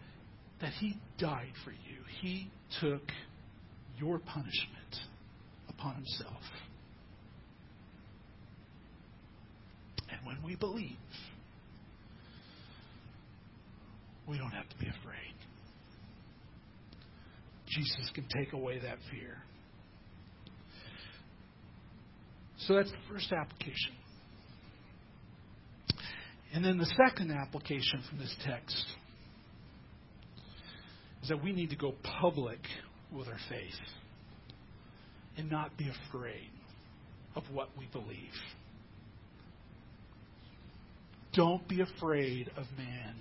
that 0.60 0.72
he 0.74 0.96
died 1.18 1.52
for 1.64 1.70
you. 1.70 2.02
He 2.20 2.50
took 2.80 3.02
your 3.98 4.18
punishment 4.18 4.96
upon 5.68 5.94
himself. 5.94 6.42
And 10.10 10.26
when 10.26 10.36
we 10.44 10.56
believe, 10.56 10.90
we 14.28 14.36
don't 14.38 14.50
have 14.50 14.68
to 14.68 14.76
be 14.78 14.86
afraid. 14.86 15.34
Jesus 17.66 18.10
can 18.14 18.26
take 18.36 18.52
away 18.52 18.78
that 18.80 18.98
fear. 19.10 19.38
So 22.58 22.74
that's 22.74 22.90
the 22.90 23.12
first 23.12 23.32
application. 23.32 23.92
And 26.54 26.64
then 26.64 26.78
the 26.78 26.86
second 27.08 27.32
application 27.32 28.00
from 28.08 28.18
this 28.18 28.34
text 28.46 28.86
is 31.20 31.28
that 31.28 31.42
we 31.42 31.52
need 31.52 31.70
to 31.70 31.76
go 31.76 31.94
public 32.20 32.60
with 33.12 33.26
our 33.26 33.38
faith 33.48 33.74
and 35.36 35.50
not 35.50 35.76
be 35.76 35.90
afraid 36.08 36.50
of 37.34 37.42
what 37.52 37.70
we 37.76 37.88
believe. 37.92 38.18
Don't 41.32 41.66
be 41.66 41.80
afraid 41.80 42.48
of 42.56 42.66
man. 42.78 43.16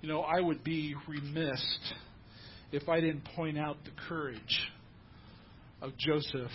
You 0.00 0.08
know, 0.08 0.22
I 0.22 0.40
would 0.40 0.64
be 0.64 0.94
remiss 1.06 1.62
if 2.72 2.88
I 2.88 3.00
didn't 3.00 3.28
point 3.36 3.58
out 3.58 3.76
the 3.84 3.90
courage 4.08 4.70
of 5.82 5.92
Joseph 5.98 6.50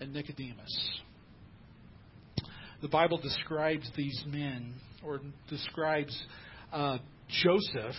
and 0.00 0.12
Nicodemus. 0.12 1.00
The 2.84 2.90
Bible 2.90 3.16
describes 3.16 3.90
these 3.96 4.22
men, 4.26 4.74
or 5.02 5.18
describes 5.48 6.14
uh, 6.70 6.98
Joseph 7.42 7.94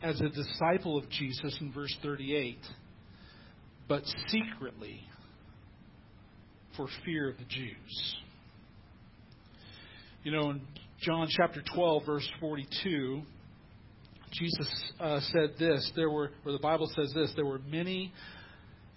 as 0.00 0.20
a 0.20 0.28
disciple 0.28 0.96
of 0.96 1.10
Jesus 1.10 1.58
in 1.60 1.72
verse 1.72 1.92
38, 2.04 2.56
but 3.88 4.04
secretly 4.28 5.00
for 6.76 6.86
fear 7.04 7.30
of 7.30 7.38
the 7.38 7.46
Jews. 7.46 8.16
You 10.22 10.30
know, 10.30 10.50
in 10.50 10.60
John 11.02 11.26
chapter 11.36 11.64
12, 11.74 12.06
verse 12.06 12.30
42, 12.38 13.22
Jesus 14.30 14.92
uh, 15.00 15.18
said 15.32 15.54
this. 15.58 15.90
There 15.96 16.10
were, 16.10 16.30
or 16.46 16.52
the 16.52 16.60
Bible 16.60 16.88
says 16.94 17.12
this. 17.12 17.32
There 17.34 17.44
were 17.44 17.58
many, 17.58 18.12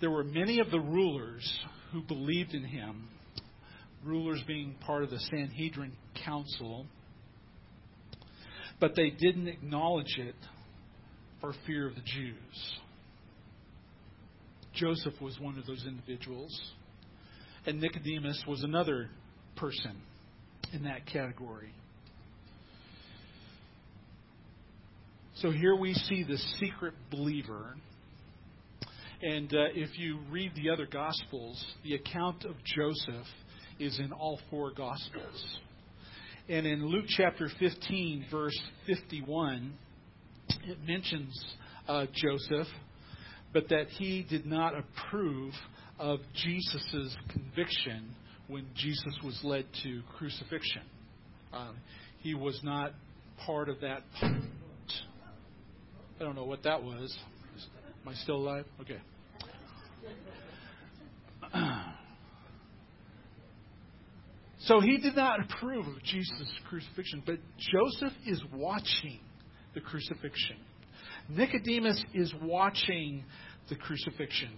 there 0.02 0.12
were 0.12 0.24
many 0.24 0.60
of 0.60 0.70
the 0.70 0.80
rulers 0.80 1.60
who 1.92 2.04
believed 2.04 2.54
in 2.54 2.64
him. 2.64 3.08
Rulers 4.06 4.42
being 4.48 4.76
part 4.86 5.04
of 5.04 5.10
the 5.10 5.20
Sanhedrin 5.20 5.94
council, 6.26 6.86
but 8.80 8.96
they 8.96 9.10
didn't 9.10 9.48
acknowledge 9.48 10.18
it 10.18 10.36
for 11.40 11.54
fear 11.66 11.88
of 11.88 11.96
the 11.96 12.02
Jews. 12.02 12.78
Joseph 14.74 15.14
was 15.22 15.40
one 15.40 15.58
of 15.58 15.66
those 15.66 15.86
individuals, 15.88 16.60
and 17.66 17.80
Nicodemus 17.80 18.44
was 18.48 18.64
another 18.64 19.10
person 19.56 19.96
in 20.74 20.84
that 20.84 21.06
category. 21.06 21.74
So 25.36 25.52
here 25.52 25.76
we 25.76 25.94
see 25.94 26.24
the 26.24 26.38
secret 26.60 26.94
believer. 27.12 27.76
And 29.22 29.54
uh, 29.54 29.72
if 29.74 29.98
you 29.98 30.20
read 30.32 30.52
the 30.56 30.70
other 30.70 30.86
Gospels, 30.86 31.64
the 31.84 31.96
account 31.96 32.46
of 32.46 32.56
Joseph 32.64 33.28
is 33.80 34.00
in 34.00 34.12
all 34.12 34.40
four 34.50 34.72
Gospels. 34.72 35.60
And 36.50 36.66
in 36.68 36.86
Luke 36.86 37.06
chapter 37.08 37.50
15, 37.60 38.26
verse 38.30 38.60
51, 38.86 39.74
it 40.66 40.78
mentions 40.86 41.56
uh, 41.88 42.06
Joseph, 42.14 42.68
but 43.54 43.70
that 43.70 43.88
he 43.88 44.26
did 44.30 44.46
not 44.46 44.74
approve 44.76 45.54
of 46.00 46.20
Jesus' 46.36 47.16
conviction 47.32 48.10
when 48.48 48.66
Jesus 48.76 49.18
was 49.24 49.40
led 49.44 49.66
to 49.84 50.02
crucifixion. 50.18 50.82
Um, 51.54 51.78
he 52.20 52.34
was 52.34 52.60
not 52.64 52.94
part 53.46 53.70
of 53.70 53.80
that. 53.82 54.02
I 54.22 54.40
don't 56.20 56.36
know 56.36 56.46
what 56.46 56.64
that 56.64 56.84
was. 56.84 57.18
Am 58.06 58.12
I 58.12 58.16
still 58.16 58.36
alive? 58.36 58.66
Okay. 58.82 59.00
So 64.66 64.80
he 64.80 64.98
did 64.98 65.16
not 65.16 65.40
approve 65.42 65.88
of 65.88 66.02
Jesus' 66.04 66.52
crucifixion, 66.70 67.24
but 67.26 67.36
Joseph 67.58 68.14
is 68.26 68.42
watching 68.54 69.20
the 69.74 69.82
crucifixion. 69.82 70.58
Nicodemus 71.30 72.04
is 72.14 72.34
watching 72.42 73.26
the 73.70 73.76
crucifixion. 73.76 74.52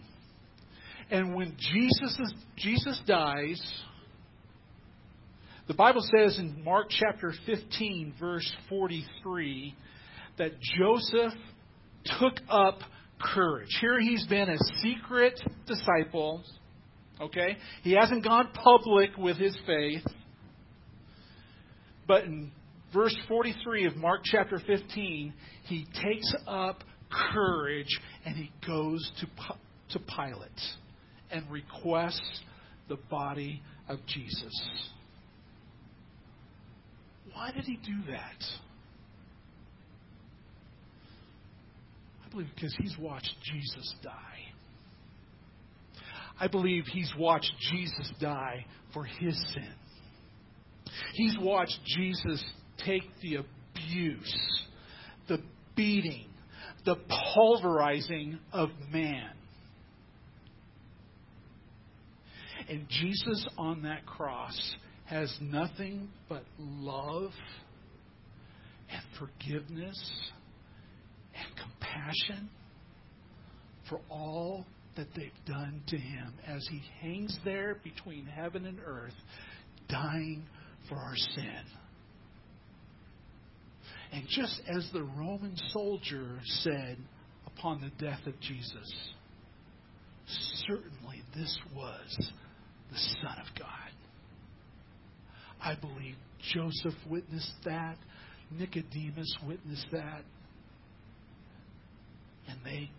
And 1.10 1.36
when 1.36 1.56
Jesus, 1.58 2.20
is, 2.20 2.34
Jesus 2.58 3.02
dies, 3.08 3.62
the 5.68 5.74
Bible 5.74 6.02
says 6.02 6.38
in 6.38 6.63
Mark 6.63 6.88
chapter 6.89 7.34
15, 7.46 8.13
verse 8.20 8.52
43, 8.70 9.76
that 10.38 10.52
Joseph 10.78 11.34
took 12.20 12.34
up 12.50 12.80
courage. 13.20 13.76
Here 13.82 14.00
he's 14.00 14.26
been 14.28 14.50
a 14.50 14.58
secret 14.84 15.39
disciple. 15.65 16.44
Okay? 17.21 17.58
He 17.84 17.93
hasn't 17.93 18.23
gone 18.23 18.49
public 18.54 19.15
with 19.17 19.38
his 19.38 19.58
faith. 19.65 20.04
But 22.08 22.25
in 22.25 22.51
verse 22.93 23.15
43 23.28 23.86
of 23.88 23.95
Mark 23.95 24.21
chapter 24.23 24.60
15, 24.65 25.34
he 25.63 25.86
takes 26.04 26.34
up 26.47 26.84
courage 27.34 27.99
and 28.25 28.36
he 28.36 28.51
goes 28.65 29.12
to, 29.19 29.28
to 29.91 29.99
Pilate 29.99 30.49
and 31.32 31.49
requests 31.49 32.41
the 32.88 32.97
body 33.10 33.62
of 33.89 33.99
Jesus. 34.08 34.89
Why 37.34 37.51
did 37.51 37.65
he 37.65 37.75
do 37.78 38.12
that? 38.12 38.43
I 42.25 42.29
believe 42.29 42.48
because 42.56 42.75
he's 42.79 42.96
watched 42.98 43.35
Jesus 43.44 43.96
die. 44.04 44.35
I 46.40 46.48
believe 46.48 46.86
he's 46.92 47.12
watched 47.17 47.52
Jesus 47.71 48.12
die 48.19 48.65
for 48.94 49.06
his 49.06 49.36
sin. 49.54 49.73
He's 51.13 51.38
watched 51.40 51.79
Jesus 51.86 52.44
take 52.86 53.04
the 53.21 53.36
abuse, 53.36 54.38
the 55.27 55.40
beating, 55.75 56.27
the 56.86 56.98
pulverizing 57.33 58.40
of 58.52 58.69
man. 58.92 59.31
And 62.67 62.88
Jesus 62.90 63.46
on 63.58 63.83
that 63.83 64.06
cross 64.06 64.75
has 65.06 65.36
nothing 65.40 66.10
but 66.27 66.44
love 66.60 67.31
and 68.92 69.02
forgiveness 69.19 70.12
and 71.36 71.48
compassion 71.58 72.50
for 73.90 74.00
all 74.10 74.65
that 74.96 75.08
they've 75.15 75.31
done 75.46 75.81
to 75.87 75.98
him 75.98 76.33
as 76.48 76.67
he 76.69 76.81
hangs 77.02 77.37
there 77.43 77.77
between 77.83 78.25
heaven 78.25 78.65
and 78.65 78.79
earth, 78.85 79.13
dying 79.89 80.43
for 80.87 80.96
our 80.96 81.15
sin. 81.15 81.63
And 84.12 84.25
just 84.29 84.62
as 84.67 84.89
the 84.93 85.04
Roman 85.04 85.56
soldier 85.69 86.39
said 86.46 86.98
upon 87.46 87.81
the 87.81 88.06
death 88.06 88.25
of 88.25 88.39
Jesus, 88.39 88.93
certainly 90.67 91.21
this 91.35 91.60
was 91.75 92.31
the 92.91 92.98
Son 92.98 93.37
of 93.39 93.60
God. 93.60 93.69
I 95.62 95.75
believe 95.75 96.15
Joseph 96.54 96.98
witnessed 97.10 97.56
that, 97.65 97.98
Nicodemus 98.52 99.35
witnessed 99.48 99.87
that, 99.91 100.23
and 102.48 102.60
they 102.63 102.89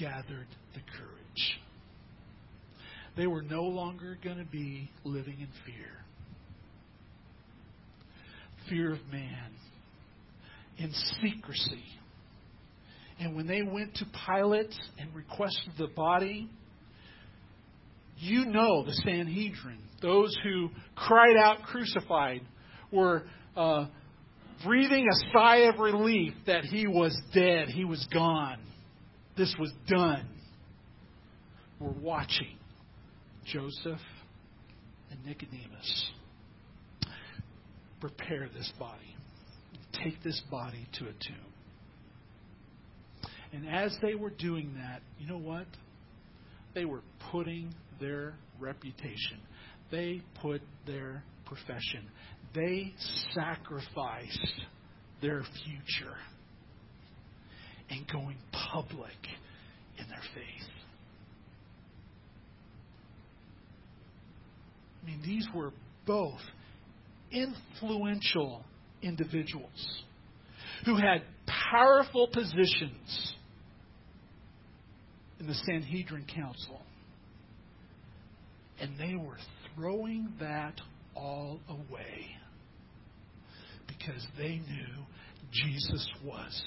gathered 0.00 0.46
the 0.74 0.80
courage. 0.96 1.60
They 3.16 3.26
were 3.26 3.42
no 3.42 3.62
longer 3.62 4.18
going 4.22 4.38
to 4.38 4.44
be 4.44 4.90
living 5.04 5.40
in 5.40 5.48
fear. 5.64 5.92
Fear 8.68 8.94
of 8.94 9.00
man, 9.12 9.52
in 10.78 10.92
secrecy. 11.20 11.84
And 13.20 13.36
when 13.36 13.46
they 13.46 13.62
went 13.62 13.94
to 13.96 14.06
Pilate 14.26 14.74
and 14.98 15.14
requested 15.14 15.72
the 15.78 15.86
body, 15.86 16.48
you 18.18 18.46
know 18.46 18.84
the 18.84 18.92
Sanhedrin, 18.92 19.78
those 20.02 20.36
who 20.42 20.70
cried 20.96 21.36
out 21.36 21.62
crucified, 21.62 22.40
were 22.90 23.24
uh, 23.56 23.86
breathing 24.64 25.06
a 25.08 25.32
sigh 25.32 25.68
of 25.68 25.78
relief 25.78 26.32
that 26.46 26.64
he 26.64 26.86
was 26.86 27.16
dead, 27.32 27.68
he 27.68 27.84
was 27.84 28.04
gone. 28.12 28.58
This 29.36 29.54
was 29.58 29.72
done. 29.88 30.28
We're 31.80 31.90
watching 31.90 32.56
Joseph 33.44 34.00
and 35.10 35.24
Nicodemus 35.26 36.12
prepare 38.00 38.48
this 38.54 38.70
body, 38.78 39.16
take 40.04 40.22
this 40.22 40.40
body 40.50 40.86
to 40.98 41.04
a 41.04 41.12
tomb. 41.12 41.52
And 43.52 43.68
as 43.68 43.96
they 44.02 44.14
were 44.14 44.30
doing 44.30 44.74
that, 44.76 45.00
you 45.18 45.26
know 45.26 45.38
what? 45.38 45.66
They 46.74 46.84
were 46.84 47.02
putting 47.30 47.74
their 48.00 48.34
reputation, 48.60 49.40
they 49.90 50.22
put 50.42 50.60
their 50.86 51.24
profession, 51.46 52.08
they 52.54 52.92
sacrificed 53.32 54.60
their 55.20 55.42
future 55.64 56.16
and 57.90 58.06
going 58.10 58.36
public 58.72 59.10
in 59.98 60.08
their 60.08 60.22
faith. 60.34 60.68
I 65.02 65.06
mean, 65.06 65.20
these 65.24 65.46
were 65.54 65.72
both 66.06 66.40
influential 67.30 68.64
individuals 69.02 70.02
who 70.86 70.96
had 70.96 71.22
powerful 71.46 72.28
positions 72.32 73.34
in 75.40 75.46
the 75.46 75.54
Sanhedrin 75.54 76.24
Council. 76.34 76.80
And 78.80 78.98
they 78.98 79.14
were 79.14 79.38
throwing 79.74 80.32
that 80.40 80.80
all 81.14 81.60
away 81.68 82.26
because 83.86 84.26
they 84.38 84.60
knew 84.68 85.04
Jesus 85.52 86.08
was 86.24 86.64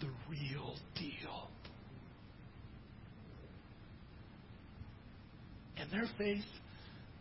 the 0.00 0.08
real 0.28 0.74
deal. 0.96 1.48
And 5.76 5.90
their 5.90 6.08
faith 6.18 6.44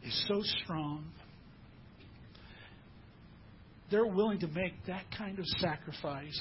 is 0.04 0.26
so 0.28 0.42
strong. 0.64 1.06
They're 3.92 4.06
willing 4.06 4.40
to 4.40 4.48
make 4.48 4.74
that 4.88 5.04
kind 5.18 5.40
of 5.40 5.46
sacrifice. 5.58 6.40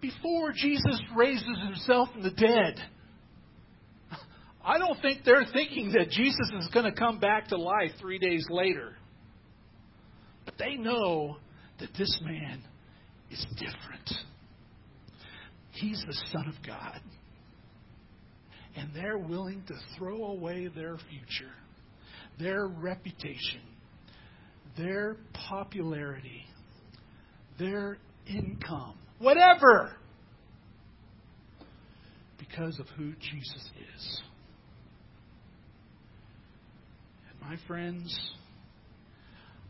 Before 0.00 0.52
Jesus 0.52 1.00
raises 1.16 1.58
himself 1.66 2.10
from 2.12 2.22
the 2.22 2.30
dead, 2.30 2.76
I 4.64 4.78
don't 4.78 5.00
think 5.00 5.20
they're 5.24 5.46
thinking 5.52 5.92
that 5.92 6.10
Jesus 6.10 6.50
is 6.58 6.68
going 6.74 6.92
to 6.92 6.98
come 6.98 7.20
back 7.20 7.48
to 7.48 7.56
life 7.56 7.92
three 8.00 8.18
days 8.18 8.44
later. 8.50 8.94
But 10.44 10.54
they 10.58 10.74
know 10.76 11.36
that 11.78 11.90
this 11.96 12.18
man 12.22 12.62
is 13.30 13.44
different. 13.58 14.10
He's 15.72 16.02
the 16.06 16.16
Son 16.32 16.48
of 16.48 16.54
God. 16.66 17.00
And 18.76 18.90
they're 18.94 19.18
willing 19.18 19.62
to 19.68 19.74
throw 19.96 20.24
away 20.26 20.68
their 20.68 20.96
future, 21.10 21.52
their 22.38 22.66
reputation, 22.66 23.60
their 24.76 25.16
popularity, 25.48 26.44
their 27.58 27.98
income, 28.28 28.98
whatever, 29.18 29.96
because 32.38 32.78
of 32.78 32.86
who 32.98 33.12
Jesus 33.12 33.70
is. 33.96 34.22
And 37.30 37.40
my 37.40 37.56
friends, 37.66 38.14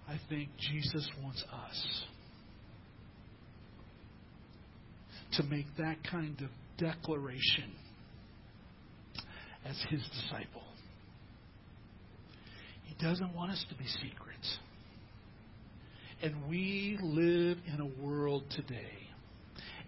I 0.09 0.19
think 0.29 0.49
Jesus 0.59 1.09
wants 1.23 1.45
us 1.53 2.05
to 5.37 5.43
make 5.45 5.66
that 5.78 5.97
kind 6.11 6.41
of 6.41 6.49
declaration 6.78 7.72
as 9.64 9.76
his 9.91 10.01
disciple. 10.09 10.62
He 12.84 12.95
doesn't 13.05 13.34
want 13.34 13.53
us 13.53 13.64
to 13.68 13.74
be 13.76 13.87
secrets. 13.87 14.59
And 16.22 16.49
we 16.49 16.99
live 17.03 17.59
in 17.66 17.80
a 17.80 18.05
world 18.05 18.45
today, 18.55 18.93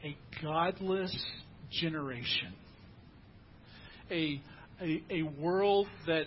a 0.05 0.17
godless 0.43 1.17
generation, 1.71 2.55
a, 4.11 4.41
a, 4.83 5.03
a 5.11 5.23
world 5.41 5.87
that 6.07 6.25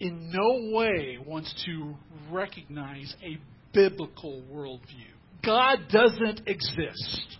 in 0.00 0.30
no 0.30 0.76
way 0.76 1.18
wants 1.24 1.52
to 1.64 1.94
recognize 2.30 3.14
a 3.22 3.38
biblical 3.72 4.42
worldview. 4.52 5.12
God 5.44 5.80
doesn't 5.90 6.42
exist. 6.46 7.38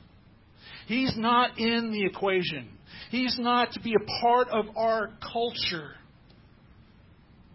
He's 0.87 1.14
not 1.16 1.59
in 1.59 1.91
the 1.93 2.05
equation. 2.05 2.68
He's 3.11 3.37
not 3.39 3.72
to 3.72 3.81
be 3.81 3.95
a 3.95 4.20
part 4.22 4.49
of 4.49 4.66
our 4.76 5.11
culture. 5.33 5.93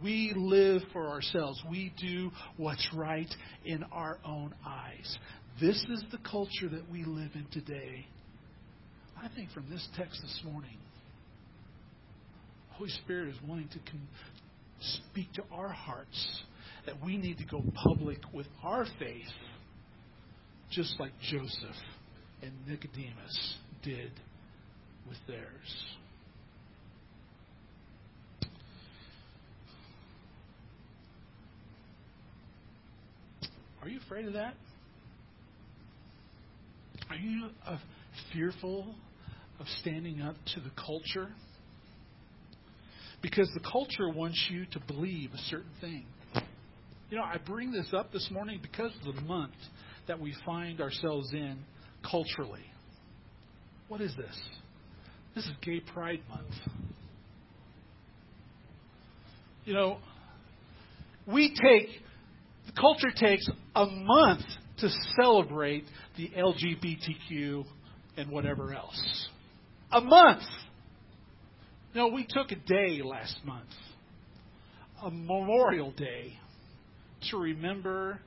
We 0.03 0.33
live 0.35 0.81
for 0.91 1.07
ourselves. 1.07 1.61
We 1.69 1.93
do 1.99 2.29
what's 2.57 2.87
right 2.93 3.33
in 3.65 3.83
our 3.91 4.19
own 4.25 4.53
eyes. 4.65 5.17
This 5.61 5.77
is 5.89 6.03
the 6.11 6.17
culture 6.29 6.69
that 6.71 6.89
we 6.91 7.05
live 7.05 7.31
in 7.35 7.45
today. 7.51 8.05
I 9.21 9.29
think 9.35 9.51
from 9.51 9.69
this 9.69 9.87
text 9.95 10.19
this 10.21 10.41
morning, 10.43 10.77
Holy 12.71 12.89
Spirit 12.89 13.29
is 13.29 13.35
wanting 13.47 13.69
to 13.69 13.79
con- 13.89 14.07
speak 14.81 15.31
to 15.33 15.43
our 15.51 15.69
hearts 15.69 16.43
that 16.85 16.95
we 17.03 17.17
need 17.17 17.37
to 17.37 17.45
go 17.45 17.63
public 17.73 18.19
with 18.33 18.47
our 18.63 18.85
faith, 18.99 19.25
just 20.71 20.99
like 20.99 21.11
Joseph 21.29 21.75
and 22.41 22.51
Nicodemus 22.67 23.55
did 23.83 24.11
with 25.07 25.17
theirs. 25.27 25.85
Are 33.81 33.89
you 33.89 33.99
afraid 34.05 34.27
of 34.27 34.33
that? 34.33 34.53
Are 37.09 37.15
you 37.15 37.49
uh, 37.67 37.77
fearful 38.31 38.95
of 39.59 39.67
standing 39.81 40.21
up 40.21 40.35
to 40.55 40.61
the 40.61 40.71
culture? 40.71 41.27
Because 43.21 43.49
the 43.53 43.59
culture 43.69 44.09
wants 44.09 44.47
you 44.49 44.65
to 44.71 44.79
believe 44.87 45.31
a 45.33 45.37
certain 45.49 45.71
thing. 45.81 46.05
You 47.09 47.17
know, 47.17 47.23
I 47.23 47.37
bring 47.37 47.71
this 47.71 47.87
up 47.93 48.11
this 48.11 48.29
morning 48.31 48.59
because 48.61 48.91
of 49.05 49.15
the 49.15 49.21
month 49.21 49.53
that 50.07 50.19
we 50.19 50.35
find 50.45 50.81
ourselves 50.81 51.31
in 51.33 51.59
culturally. 52.09 52.65
What 53.87 54.01
is 54.01 54.15
this? 54.15 54.39
This 55.35 55.45
is 55.45 55.51
Gay 55.61 55.79
Pride 55.79 56.21
Month. 56.29 56.53
You 59.65 59.73
know, 59.73 59.97
we 61.25 61.49
take, 61.49 61.87
the 62.65 62.79
culture 62.79 63.11
takes 63.15 63.47
a 63.75 63.85
month 63.85 64.41
to 64.79 64.89
celebrate 65.21 65.85
the 66.17 66.29
LGBTQ 66.37 67.65
and 68.17 68.29
whatever 68.29 68.73
else. 68.73 69.27
A 69.91 70.01
month! 70.01 70.43
No, 71.95 72.07
we 72.07 72.25
took 72.27 72.51
a 72.51 72.55
day 72.55 73.01
last 73.03 73.37
month, 73.45 73.69
a 75.03 75.11
Memorial 75.11 75.91
Day, 75.91 76.37
to 77.31 77.37
remember 77.37 78.19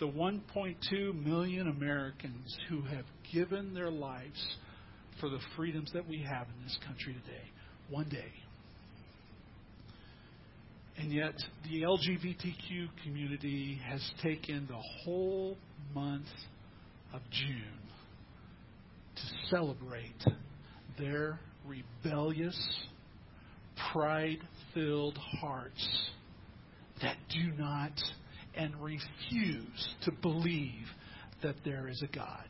the 0.00 0.06
1.2 0.06 1.24
million 1.24 1.68
Americans 1.68 2.56
who 2.68 2.82
have 2.82 3.04
given 3.32 3.74
their 3.74 3.90
lives 3.90 4.56
for 5.20 5.28
the 5.28 5.38
freedoms 5.56 5.90
that 5.92 6.08
we 6.08 6.22
have 6.22 6.46
in 6.48 6.64
this 6.64 6.78
country 6.86 7.14
today. 7.14 7.42
One 7.90 8.08
day. 8.08 8.32
And 10.96 11.12
yet, 11.12 11.34
the 11.64 11.82
LGBTQ 11.82 12.88
community 13.04 13.80
has 13.84 14.00
taken 14.22 14.66
the 14.68 14.80
whole 15.04 15.56
month 15.94 16.26
of 17.12 17.20
June 17.30 17.78
to 19.16 19.22
celebrate 19.50 20.24
their 20.98 21.40
rebellious, 21.66 22.58
pride 23.92 24.38
filled 24.72 25.18
hearts 25.40 26.10
that 27.02 27.16
do 27.28 27.50
not 27.58 27.92
and 28.56 28.74
refuse 28.82 29.94
to 30.04 30.12
believe 30.22 30.86
that 31.42 31.56
there 31.64 31.88
is 31.88 32.02
a 32.02 32.16
God, 32.16 32.44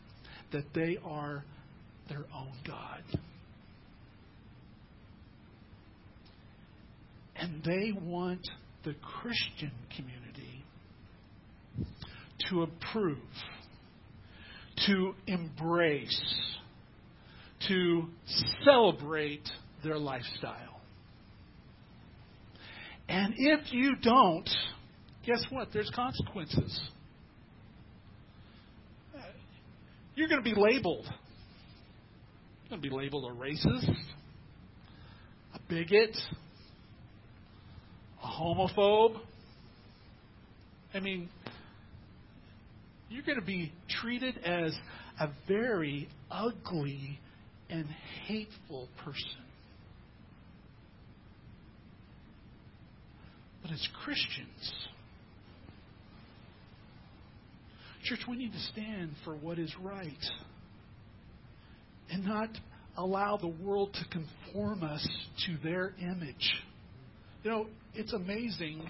that 0.53 0.65
they 0.75 0.99
are 1.05 1.45
their 2.09 2.25
own 2.35 2.53
God. 2.67 3.03
And 7.37 7.63
they 7.65 7.93
want 7.93 8.47
the 8.85 8.95
Christian 9.21 9.73
community 9.97 10.65
to 12.51 12.63
approve, 12.63 13.19
to 14.87 15.15
embrace, 15.27 16.35
to 17.69 18.05
celebrate 18.65 19.49
their 19.83 19.99
lifestyle. 19.99 20.81
And 23.09 23.35
if 23.37 23.73
you 23.73 23.97
don't, 24.03 24.49
guess 25.27 25.45
what? 25.51 25.69
There's 25.73 25.91
consequences. 25.95 26.81
You're 30.15 30.29
going 30.29 30.43
to 30.43 30.55
be 30.55 30.59
labeled. 30.59 31.07
You're 31.07 32.71
going 32.71 32.83
to 32.83 32.89
be 32.89 32.95
labeled 32.95 33.31
a 33.31 33.35
racist, 33.35 33.91
a 35.55 35.59
bigot, 35.69 36.17
a 38.23 38.27
homophobe. 38.27 39.19
I 40.93 41.01
mean, 41.01 41.29
you're 43.09 43.25
going 43.25 43.41
to 43.41 43.45
be 43.45 43.73
treated 44.01 44.39
as 44.39 44.73
a 45.21 45.29
very 45.49 46.09
ugly 46.31 47.19
and 47.69 47.87
hateful 48.27 48.89
person. 49.05 49.43
But 53.63 53.73
as 53.73 53.89
Christians, 54.05 54.89
church, 58.05 58.21
we 58.29 58.37
need 58.37 58.53
to 58.53 58.61
stand 58.73 59.13
for 59.25 59.35
what 59.35 59.59
is 59.59 59.75
right 59.81 60.13
and 62.11 62.25
not 62.25 62.51
allow 62.97 63.37
the 63.37 63.49
world 63.49 63.95
to 63.95 64.05
conform 64.09 64.83
us 64.83 65.07
to 65.47 65.57
their 65.63 65.95
image. 66.01 66.55
You 67.43 67.51
know, 67.51 67.67
it's 67.95 68.13
amazing 68.13 68.89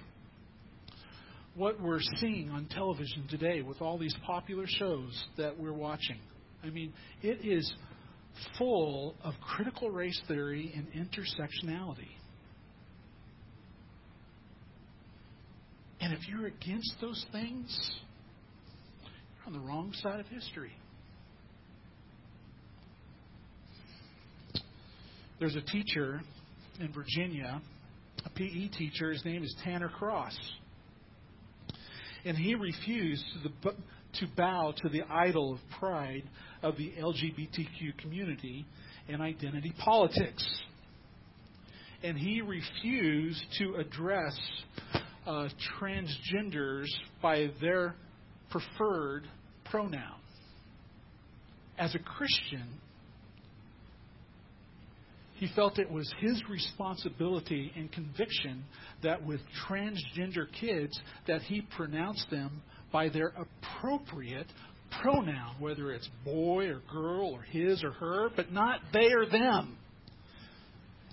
what 1.54 1.80
we're 1.80 2.00
seeing 2.20 2.50
on 2.50 2.66
television 2.66 3.26
today 3.30 3.62
with 3.62 3.80
all 3.80 3.98
these 3.98 4.14
popular 4.26 4.66
shows 4.66 5.24
that 5.36 5.58
we're 5.58 5.72
watching. 5.72 6.18
I 6.62 6.70
mean, 6.70 6.92
it 7.22 7.46
is 7.46 7.72
full 8.58 9.14
of 9.22 9.34
critical 9.40 9.90
race 9.90 10.20
theory 10.26 10.72
and 10.74 10.86
intersectionality. 10.92 12.08
And 16.00 16.12
if 16.12 16.28
you're 16.28 16.46
against 16.46 16.94
those 17.00 17.24
things, 17.32 18.00
on 19.47 19.53
the 19.53 19.61
wrong 19.61 19.92
side 20.03 20.20
of 20.20 20.26
history. 20.26 20.72
There's 25.38 25.57
a 25.57 25.61
teacher 25.61 26.20
in 26.80 26.92
Virginia, 26.92 27.61
a 28.24 28.30
PE 28.30 28.68
teacher. 28.68 29.12
His 29.12 29.24
name 29.24 29.42
is 29.42 29.55
Tanner 29.62 29.88
Cross. 29.88 30.38
And 32.24 32.36
he 32.36 32.55
refused 32.55 33.24
to, 33.34 33.49
the, 33.49 33.72
to 34.20 34.26
bow 34.36 34.72
to 34.82 34.88
the 34.88 35.03
idol 35.11 35.53
of 35.53 35.59
pride 35.78 36.22
of 36.62 36.76
the 36.78 36.92
LGBTQ 36.99 37.99
community 37.99 38.64
and 39.09 39.20
identity 39.20 39.74
politics. 39.78 40.45
And 42.03 42.16
he 42.16 42.40
refused 42.40 43.45
to 43.59 43.74
address 43.74 44.38
uh, 45.26 45.49
transgenders 45.78 46.86
by 47.20 47.51
their 47.61 47.95
preferred 48.55 49.24
pronoun. 49.64 50.20
As 51.76 51.94
a 51.94 51.98
Christian, 51.98 52.68
he 55.34 55.48
felt 55.57 55.80
it 55.80 55.90
was 55.90 56.12
his 56.20 56.40
responsibility 56.48 57.72
and 57.74 57.90
conviction 57.90 58.64
that 59.02 59.24
with 59.26 59.40
transgender 59.68 60.46
kids 60.61 60.98
that 61.26 61.42
he 61.42 61.62
pronounced 61.76 62.30
them 62.30 62.62
by 62.92 63.09
their 63.09 63.32
appropriate 63.34 64.46
pronoun, 65.02 65.57
whether 65.59 65.90
it's 65.90 66.09
boy 66.24 66.68
or 66.68 66.80
girl 66.92 67.32
or 67.34 67.42
his 67.42 67.82
or 67.82 67.90
her, 67.90 68.28
but 68.36 68.52
not 68.52 68.78
they 68.92 69.12
or 69.12 69.26
them. 69.26 69.76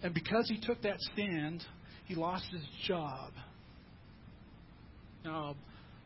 And 0.03 0.13
because 0.13 0.47
he 0.47 0.59
took 0.59 0.83
that 0.83 0.97
stand, 1.13 1.63
he 2.05 2.13
lost 2.13 2.45
his 2.51 2.61
job. 2.87 3.31
Now, 5.25 5.55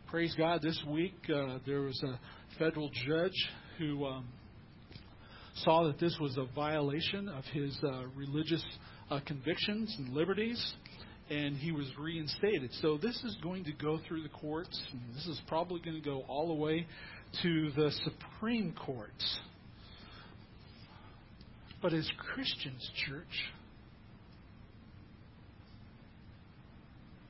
praise 0.08 0.36
God, 0.38 0.62
this 0.62 0.82
week 0.88 1.16
uh, 1.34 1.58
there 1.66 1.82
was 1.82 2.02
a 2.04 2.20
federal 2.60 2.90
judge 3.08 3.50
who 3.78 4.06
um, 4.06 4.28
saw 5.56 5.86
that 5.86 6.00
this 6.00 6.16
was 6.20 6.38
a 6.38 6.46
violation 6.54 7.28
of 7.28 7.44
his 7.46 7.78
uh, 7.84 8.04
religious 8.16 8.64
uh, 9.10 9.20
convictions 9.26 9.94
and 9.98 10.14
liberties, 10.14 10.74
and 11.30 11.58
he 11.58 11.72
was 11.72 11.88
reinstated. 12.00 12.72
So 12.82 12.98
this 12.98 13.16
is 13.24 13.36
going 13.42 13.64
to 13.66 13.74
go 13.74 14.00
through 14.08 14.24
the 14.24 14.30
courts. 14.30 14.80
This 15.16 15.26
is 15.26 15.42
probably 15.48 15.80
going 15.80 16.02
to 16.02 16.08
go 16.08 16.24
all 16.28 16.48
the 16.50 16.54
way 16.54 16.86
to 17.42 17.72
the 17.72 17.92
Supreme 18.04 18.74
Court. 18.74 19.10
But 21.82 21.94
as 21.94 22.10
Christians, 22.18 22.90
church, 23.08 23.54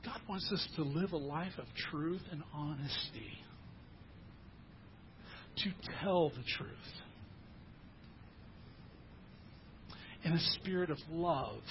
God 0.05 0.19
wants 0.29 0.49
us 0.51 0.67
to 0.75 0.83
live 0.83 1.13
a 1.13 1.17
life 1.17 1.53
of 1.57 1.65
truth 1.89 2.21
and 2.31 2.43
honesty, 2.53 3.39
to 5.57 5.71
tell 6.01 6.29
the 6.29 6.43
truth 6.57 6.69
in 10.23 10.33
a 10.33 10.39
spirit 10.59 10.89
of 10.89 10.97
love 11.09 11.61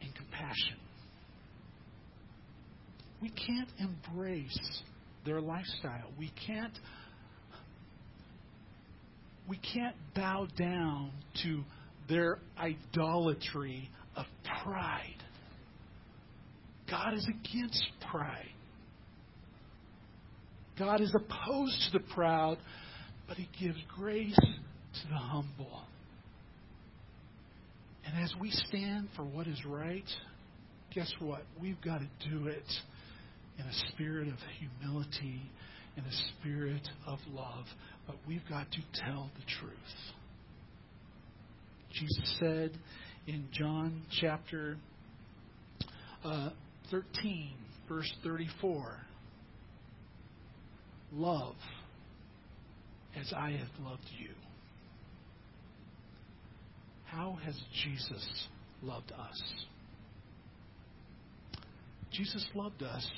and 0.00 0.14
compassion. 0.14 0.76
We 3.20 3.30
can't 3.30 3.68
embrace 3.78 4.82
their 5.24 5.40
lifestyle. 5.40 6.10
We 6.18 6.30
can't 6.46 6.78
we 9.48 9.58
can't 9.58 9.96
bow 10.14 10.46
down 10.56 11.10
to 11.42 11.62
their 12.08 12.38
idolatry 12.58 13.90
of 14.16 14.24
pride. 14.62 15.23
God 16.90 17.14
is 17.14 17.26
against 17.28 17.84
pride. 18.10 18.48
God 20.78 21.00
is 21.00 21.14
opposed 21.14 21.92
to 21.92 21.98
the 21.98 22.04
proud, 22.14 22.58
but 23.28 23.36
He 23.36 23.48
gives 23.60 23.78
grace 23.96 24.34
to 24.34 25.08
the 25.08 25.16
humble. 25.16 25.82
And 28.06 28.22
as 28.22 28.34
we 28.40 28.50
stand 28.50 29.08
for 29.16 29.24
what 29.24 29.46
is 29.46 29.64
right, 29.64 30.04
guess 30.94 31.12
what? 31.20 31.42
We've 31.60 31.80
got 31.82 31.98
to 31.98 32.28
do 32.28 32.48
it 32.48 32.64
in 33.58 33.64
a 33.64 33.72
spirit 33.92 34.28
of 34.28 34.34
humility, 34.58 35.42
in 35.96 36.04
a 36.04 36.12
spirit 36.40 36.86
of 37.06 37.18
love, 37.32 37.64
but 38.06 38.16
we've 38.26 38.46
got 38.48 38.70
to 38.72 38.80
tell 39.06 39.30
the 39.36 39.44
truth. 39.60 39.72
Jesus 41.92 42.36
said 42.40 42.72
in 43.26 43.46
John 43.52 44.02
chapter 44.20 44.76
uh, 46.24 46.50
13, 46.90 47.54
verse 47.88 48.12
34 48.22 48.96
Love 51.12 51.54
as 53.18 53.32
I 53.34 53.50
have 53.52 53.84
loved 53.84 54.02
you. 54.18 54.30
How 57.04 57.38
has 57.44 57.54
Jesus 57.84 58.48
loved 58.82 59.12
us? 59.12 59.42
Jesus 62.10 62.46
loved 62.54 62.82
us 62.82 63.08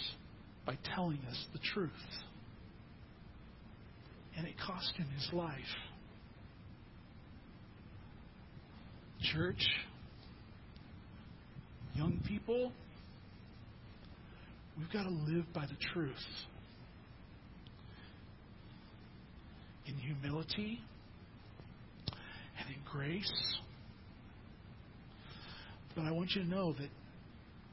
by 0.66 0.76
telling 0.94 1.18
us 1.30 1.46
the 1.52 1.58
truth. 1.74 1.90
And 4.36 4.46
it 4.46 4.54
cost 4.66 4.92
him 4.96 5.06
his 5.14 5.32
life. 5.32 5.54
Church, 9.32 9.66
young 11.94 12.20
people, 12.28 12.72
we've 14.78 14.92
got 14.92 15.04
to 15.04 15.10
live 15.10 15.44
by 15.54 15.66
the 15.66 15.76
truth. 15.92 16.14
In 19.86 19.94
humility 19.94 20.80
and 22.58 22.68
in 22.68 22.82
grace. 22.90 23.32
But 25.94 26.04
I 26.04 26.10
want 26.10 26.32
you 26.34 26.42
to 26.42 26.48
know 26.48 26.72
that 26.72 26.88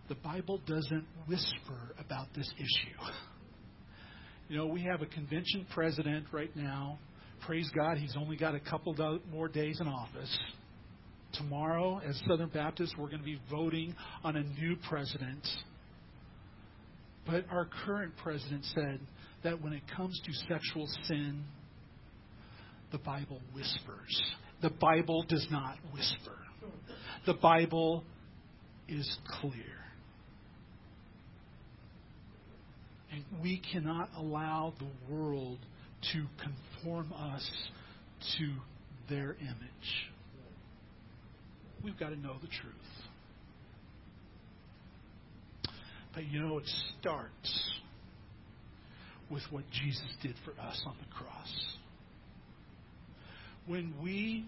the 0.09 0.15
Bible 0.15 0.59
doesn't 0.65 1.05
whisper 1.27 1.95
about 1.99 2.27
this 2.35 2.49
issue. 2.57 2.97
You 4.49 4.57
know, 4.57 4.67
we 4.67 4.83
have 4.83 5.01
a 5.01 5.05
convention 5.05 5.65
president 5.73 6.25
right 6.33 6.53
now 6.53 6.99
praise 7.45 7.69
God, 7.75 7.97
he's 7.97 8.15
only 8.17 8.37
got 8.37 8.55
a 8.55 8.59
couple 8.59 8.95
more 9.31 9.47
days 9.47 9.79
in 9.79 9.87
office. 9.87 10.39
Tomorrow, 11.33 11.99
as 12.07 12.21
Southern 12.27 12.49
Baptists, 12.49 12.93
we're 12.97 13.07
going 13.07 13.19
to 13.19 13.25
be 13.25 13.39
voting 13.49 13.95
on 14.23 14.35
a 14.35 14.43
new 14.43 14.75
president. 14.87 15.45
But 17.25 17.45
our 17.49 17.67
current 17.85 18.13
president 18.21 18.65
said 18.75 18.99
that 19.43 19.61
when 19.61 19.73
it 19.73 19.83
comes 19.95 20.19
to 20.25 20.33
sexual 20.53 20.87
sin, 21.07 21.43
the 22.91 22.97
Bible 22.99 23.41
whispers. 23.53 24.21
The 24.61 24.69
Bible 24.69 25.25
does 25.27 25.47
not 25.51 25.77
whisper. 25.93 26.37
The 27.25 27.33
Bible 27.33 28.03
is 28.87 29.17
clear. 29.41 29.51
And 33.11 33.23
we 33.41 33.61
cannot 33.71 34.09
allow 34.17 34.73
the 34.79 35.13
world 35.13 35.59
to 36.13 36.25
conform 36.41 37.13
us 37.13 37.49
to 38.37 38.53
their 39.09 39.35
image. 39.39 40.11
We've 41.83 41.97
got 41.99 42.09
to 42.09 42.15
know 42.15 42.35
the 42.41 42.47
truth. 42.47 42.73
But 46.13 46.25
you 46.27 46.41
know, 46.41 46.57
it 46.59 46.69
starts 46.99 47.71
with 49.31 49.41
what 49.49 49.63
Jesus 49.71 50.07
did 50.21 50.35
for 50.45 50.51
us 50.61 50.81
on 50.85 50.95
the 50.99 51.15
cross. 51.15 51.75
When 53.65 53.93
we 54.03 54.45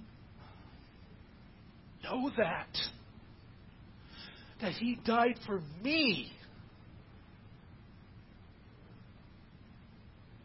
know 2.03 2.29
that, 2.37 2.67
that 4.61 4.73
He 4.73 4.99
died 5.05 5.39
for 5.47 5.61
me, 5.83 6.31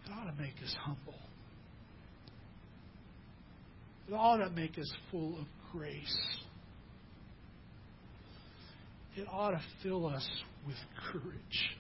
it 0.07 0.13
ought 0.13 0.31
to 0.31 0.41
make 0.41 0.55
us 0.65 0.75
humble. 0.81 1.15
It 4.09 4.15
ought 4.15 4.39
to 4.39 4.51
make 4.51 4.79
us 4.79 4.91
full 5.11 5.39
of 5.39 5.47
grace. 5.73 6.17
It 9.17 9.27
ought 9.31 9.51
to 9.51 9.61
fill 9.83 10.07
us 10.07 10.29
with 10.67 10.77
courage. 11.11 11.77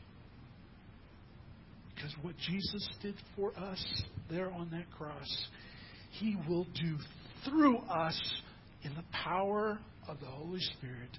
Because 1.95 2.13
what 2.23 2.35
Jesus 2.49 2.89
did 3.03 3.15
for 3.37 3.53
us 3.59 4.03
there 4.31 4.51
on 4.51 4.71
that 4.71 4.91
cross, 4.97 5.47
He 6.13 6.37
will 6.49 6.67
do 6.75 6.97
through 7.45 7.79
us 7.79 8.19
in 8.83 8.95
the 8.95 9.05
power 9.13 9.79
of 10.09 10.19
the 10.21 10.27
Holy 10.27 10.61
Spirit 10.61 11.11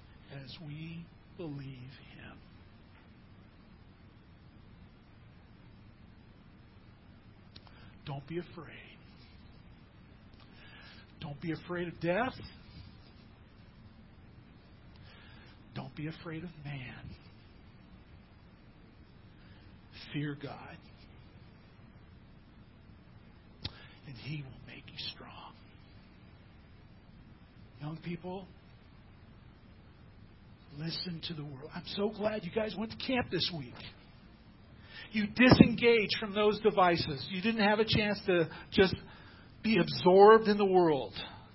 as 0.42 0.50
we 0.66 1.04
believe 1.36 1.56
Him. 1.66 2.36
Don't 8.04 8.26
be 8.26 8.38
afraid. 8.38 8.98
Don't 11.20 11.40
be 11.40 11.52
afraid 11.52 11.86
of 11.88 12.00
death. 12.00 12.34
Don't 15.74 15.94
be 15.96 16.06
afraid 16.06 16.44
of 16.44 16.50
man. 16.64 16.94
Fear 20.12 20.36
God. 20.42 20.76
And 24.06 24.16
He 24.16 24.42
will 24.42 24.66
make 24.66 24.84
you 24.86 24.98
strong. 25.14 25.52
Young 27.80 27.98
people, 28.04 28.44
listen 30.78 31.20
to 31.28 31.34
the 31.34 31.42
world. 31.42 31.70
I'm 31.74 31.82
so 31.96 32.10
glad 32.10 32.44
you 32.44 32.50
guys 32.50 32.74
went 32.78 32.92
to 32.92 32.96
camp 32.98 33.30
this 33.30 33.50
week. 33.56 33.74
You 35.12 35.26
disengaged 35.26 36.16
from 36.18 36.34
those 36.34 36.60
devices. 36.60 37.26
You 37.30 37.42
didn't 37.42 37.62
have 37.66 37.80
a 37.80 37.84
chance 37.84 38.20
to 38.26 38.48
just 38.72 38.94
be 39.62 39.78
absorbed 39.78 40.48
in 40.48 40.58
the 40.58 40.64
world. 40.64 41.12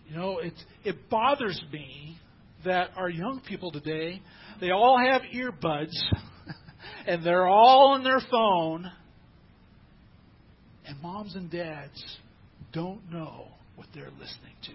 You 0.07 0.15
know, 0.15 0.39
it 0.39 0.53
it 0.83 1.09
bothers 1.09 1.61
me 1.71 2.17
that 2.65 2.91
our 2.95 3.09
young 3.09 3.41
people 3.47 3.71
today, 3.71 4.21
they 4.59 4.71
all 4.71 4.97
have 4.97 5.21
earbuds 5.33 5.93
and 7.07 7.23
they're 7.23 7.47
all 7.47 7.93
on 7.93 8.03
their 8.03 8.21
phone 8.31 8.91
and 10.85 11.01
moms 11.01 11.35
and 11.35 11.51
dads 11.51 12.17
don't 12.73 13.01
know 13.11 13.47
what 13.75 13.87
they're 13.93 14.11
listening 14.19 14.55
to. 14.63 14.71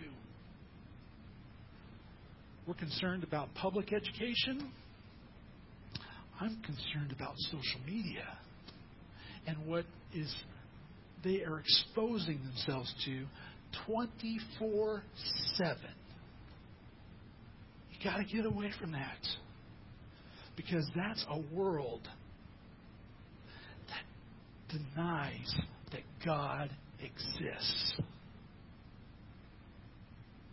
We're 2.67 2.75
concerned 2.75 3.25
about 3.25 3.53
public 3.55 3.93
education. 3.93 4.71
I'm 6.41 6.61
concerned 6.63 7.13
about 7.13 7.35
social 7.51 7.81
media 7.87 8.27
and 9.47 9.67
what 9.67 9.85
is 10.15 10.33
they 11.25 11.43
are 11.43 11.59
exposing 11.61 12.41
themselves 12.45 12.93
to 13.05 13.25
24 13.87 15.03
7. 15.57 15.77
Got 18.05 18.17
to 18.17 18.25
get 18.25 18.45
away 18.47 18.71
from 18.81 18.93
that. 18.93 19.19
Because 20.57 20.89
that's 20.95 21.25
a 21.31 21.41
world 21.55 22.07
that 23.89 24.79
denies 24.95 25.55
that 25.93 26.03
God 26.25 26.71
exists. 27.03 27.95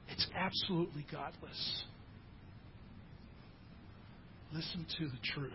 It's 0.10 0.28
absolutely 0.36 1.06
godless. 1.12 1.84
Listen 4.54 4.86
to 4.97 5.06
the 5.06 5.20
truth. 5.34 5.52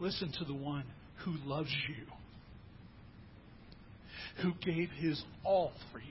Listen 0.00 0.32
to 0.38 0.44
the 0.44 0.54
one 0.54 0.84
who 1.24 1.34
loves 1.44 1.74
you, 1.88 2.04
who 4.42 4.52
gave 4.64 4.90
his 4.90 5.22
all 5.44 5.72
for 5.92 5.98
you. 5.98 6.06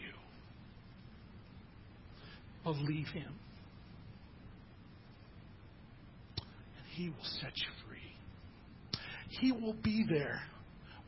Believe 2.64 3.08
him, 3.08 3.34
and 6.38 6.87
he 6.98 7.10
will 7.10 7.30
set 7.40 7.52
you 7.56 7.68
free. 7.88 9.00
He 9.40 9.52
will 9.52 9.76
be 9.84 10.04
there 10.10 10.42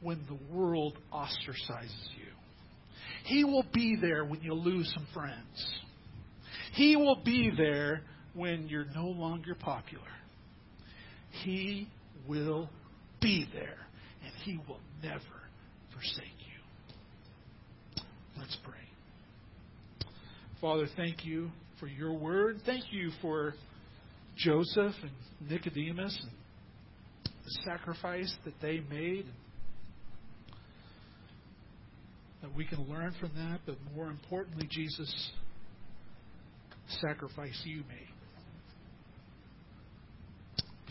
when 0.02 0.20
the 0.28 0.56
world 0.56 0.98
ostracizes 1.12 2.10
you. 2.16 2.28
He 3.26 3.44
will 3.44 3.66
be 3.74 3.98
there 4.00 4.24
when 4.24 4.42
you 4.42 4.54
lose 4.54 4.92
some 4.94 5.08
friends. 5.16 5.80
He 6.74 6.96
will 6.96 7.20
be 7.26 7.52
there 7.58 8.02
when 8.36 8.68
you're 8.68 8.86
no 8.96 9.08
longer 9.08 9.56
popular. 9.56 10.04
He 11.44 11.88
will 12.28 12.70
be 13.20 13.48
there, 13.52 13.80
and 14.24 14.32
He 14.44 14.60
will 14.68 14.80
never 15.02 15.20
forsake 15.92 16.38
you. 16.40 18.04
Let's 18.38 18.58
pray. 18.64 18.76
Father, 20.62 20.88
thank 20.96 21.26
you 21.26 21.50
for 21.80 21.88
your 21.88 22.14
word. 22.14 22.62
Thank 22.66 22.86
you 22.92 23.10
for 23.22 23.56
Joseph 24.40 24.94
and 25.02 25.50
Nicodemus 25.50 26.18
and 26.22 26.32
the 27.44 27.52
sacrifice 27.66 28.34
that 28.46 28.54
they 28.62 28.82
made. 28.90 29.26
That 32.42 32.56
we 32.56 32.66
can 32.66 32.90
learn 32.90 33.14
from 33.20 33.32
that, 33.36 33.60
but 33.66 33.76
more 33.94 34.08
importantly, 34.08 34.68
Jesus, 34.70 35.32
sacrifice 37.02 37.62
you 37.66 37.84
made 37.90 38.10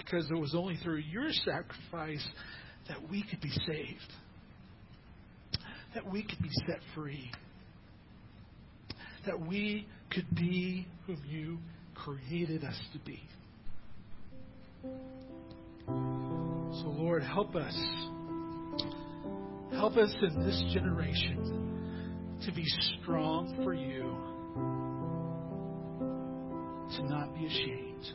because 0.08 0.30
it 0.30 0.38
was 0.38 0.54
only 0.54 0.76
through 0.82 0.96
your 0.96 1.30
sacrifice 1.30 2.26
that 2.88 2.96
we 3.10 3.22
could 3.28 3.40
be 3.40 3.50
saved, 3.66 4.12
that 5.94 6.10
we 6.10 6.22
could 6.22 6.40
be 6.42 6.50
set 6.66 6.78
free, 6.94 7.30
that 9.26 9.38
we 9.38 9.86
could 10.10 10.26
be 10.34 10.86
whom 11.06 11.20
you 11.28 11.58
created 11.94 12.64
us 12.64 12.80
to 12.92 12.98
be. 13.00 13.20
So, 16.80 16.86
Lord, 16.86 17.22
help 17.22 17.54
us. 17.56 17.76
Help 19.72 19.96
us 19.96 20.14
in 20.22 20.44
this 20.44 20.62
generation 20.72 22.38
to 22.44 22.52
be 22.52 22.64
strong 23.02 23.60
for 23.64 23.74
you, 23.74 24.02
to 26.96 27.02
not 27.08 27.34
be 27.34 27.46
ashamed. 27.46 28.06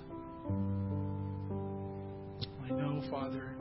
I 2.66 2.70
know, 2.74 3.02
Father, 3.10 3.52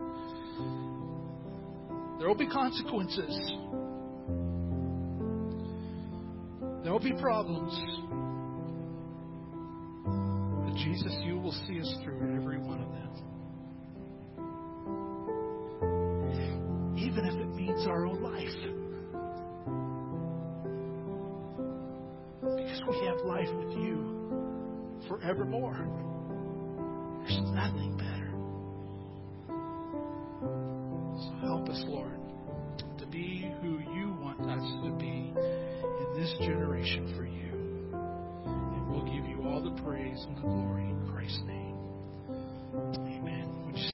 there 2.19 2.29
will 2.29 2.37
be 2.37 2.49
consequences. 2.49 3.53
There 6.83 6.93
will 6.93 7.01
be 7.01 7.13
problems. 7.21 7.73
But 10.05 10.75
Jesus, 10.77 11.13
you 11.25 11.39
will 11.39 11.55
see 11.67 11.81
us 11.81 11.95
through 12.03 12.37
every 12.37 12.59
one 12.59 12.82
with 23.59 23.77
you 23.77 25.01
forevermore. 25.09 26.12